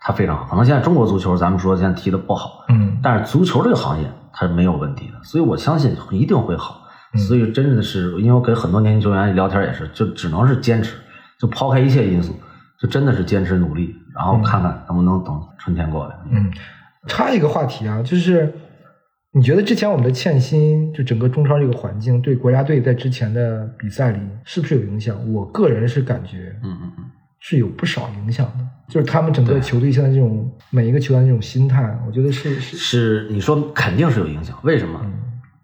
[0.00, 0.44] 它非常好。
[0.44, 6.82] 可能现在中国足球咱们说现在踢的不好，嗯但是足球这个行业它是没有问题的，所以我相信一定会好。
[7.14, 10.94] 嗯所以真的是，因为我跟很多年轻球员聊天也是，就只能是坚持，
[11.40, 12.38] 就抛开一切因素，
[12.78, 16.14] 就真的是坚持努力，然后看看能不能等春天过来。
[16.30, 16.52] 嗯，
[17.06, 18.52] 插一个话题啊，就是
[19.32, 25.32] 你觉得之前我们的欠薪，就整个中超这个环境，对国家队在之前的比赛里是不是有影响？
[25.32, 27.04] 我个人是感觉，嗯嗯嗯。
[27.40, 28.66] 是有不少影响的。
[28.88, 35.00] 就是他们整个球队现在这种每一个球员这种心态，我觉得是是是你说肯定是有影响，为什么？
[35.04, 35.12] 嗯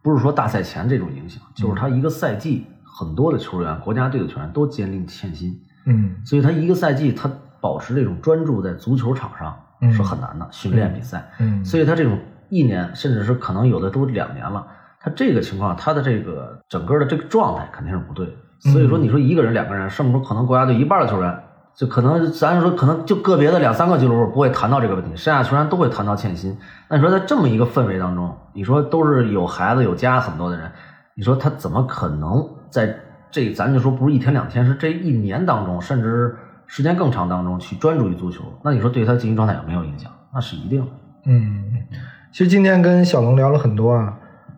[0.03, 7.27] 不是说大赛前这种影响，就是他一个赛季很多的球员，国家队的球员都坚定欠薪，嗯所以他一个赛季他
[7.59, 12.19] 保持这种专注在足球场上嗯是很难的，训练比赛，嗯，所以他这种
[12.49, 14.67] 一年甚至是可能有的都两年了，
[15.01, 18.37] 他这个情况他的这个整个的这个状态肯定是不对，
[18.73, 21.39] 所以说你说一个人两个人，甚至可能国家队一半的球员。
[21.77, 26.57] 就可能咱说，可能就个别的两三个俱乐部不会谈到这个问题，剩下球员都会谈到欠薪。
[26.89, 30.71] 那你说在这么一个氛围当中，你说都是有孩子有家很多的人，
[31.17, 32.97] 你说他怎么可能在
[33.29, 36.37] 这咱就说不是一天两天，是这一年当中，甚至
[36.69, 38.45] 时间更长当中去专注于足球？
[38.63, 40.13] 那你说对他竞技状态有没有影响？
[40.33, 40.93] 那是一定的。
[41.27, 41.65] 嗯，
[42.35, 44.13] 其实今天跟小龙聊了很多啊，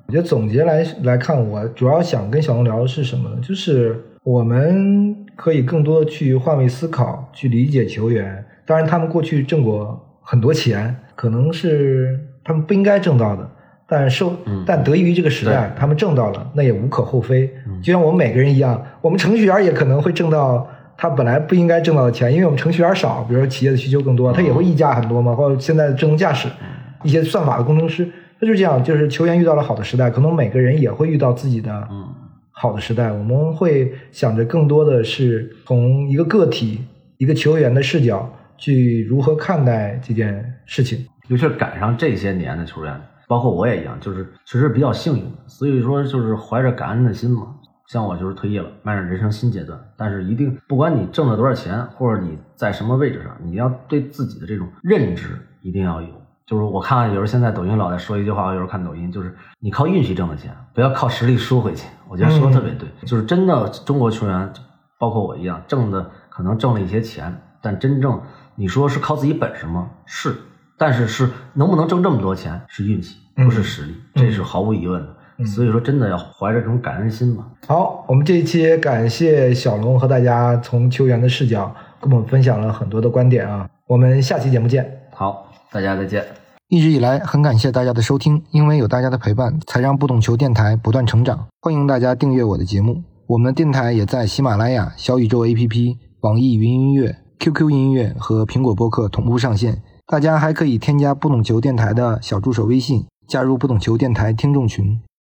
[0.07, 3.37] 我觉得总结来来看，我主要想跟小龙聊的是什么呢？
[3.47, 8.43] 就是我们可以更多的去换位思考，去理解球员。
[8.65, 13.47] 当然，他们过去挣过很多钱，可能是他们不应该挣到的，
[13.87, 17.47] 但受嗯但得益于这个时代，他们挣到了，那也无可厚非。
[17.83, 20.67] 就像我们每个人一样，我们程序员也可能会挣到
[20.97, 26.49] 他本来不应该挣到的钱，因为我们程序员少，比如说企业的需求更多，他也会溢价很多嘛，或者现在的智能驾驶，
[27.07, 32.13] 一些算法的工程师，他就这样，就是球员遇到了好的时代，可能每个人也会遇到自己的嗯
[32.51, 36.81] 好的时代，我们会想着更多的是从一个个体、
[37.19, 41.07] 一个球员的视角去如何看待这件事情。
[41.29, 47.55] 尤其是赶上这些年的球员，包括我也一样，就是确实比较幸运，所以说就是怀着感恩的心嘛。
[47.89, 56.09] 像我就是退役了，迈上人生新阶段，但是一定不管你挣了多少钱，或者你在什么位置上，你要对自己的这种认知一定要有。
[56.47, 61.89] 就是我看有时候现在抖音老在说一句话，我有时候看抖音，就是你靠运气挣的钱，不要靠实力输回去。
[62.09, 64.53] 我觉得说的特别对，就是真的中国球员，
[64.99, 68.23] 包括我一样，挣的可能挣了一些钱，但真正
[68.55, 69.91] 你说是靠自己本事吗？
[70.05, 70.37] 是，
[70.79, 75.45] 但是是能不能挣这么多钱是运气，不是实力，这是毫无疑问的。
[75.45, 77.45] 所以说，真的要怀着这种感恩心嘛。
[77.67, 84.91] 好，我们这一期感谢小龙和大家从球员的视角跟我们分享了很多的观点啊，我们下期节目见。
[85.13, 86.25] 好，大家再见。
[86.69, 91.47] 一直以来，很感谢大家的收听，因为有大家的陪伴，才让不懂球电台不断成长。
[91.61, 99.81] 欢迎大家订阅我的节目，我们的电台也在喜马拉雅、小宇宙 APP、网易云音乐、QQ 音乐和苹果播客同步上线。
[100.07, 105.01] 大家还可以添加不懂球电台的小助手微信，加入不懂球电台听众群。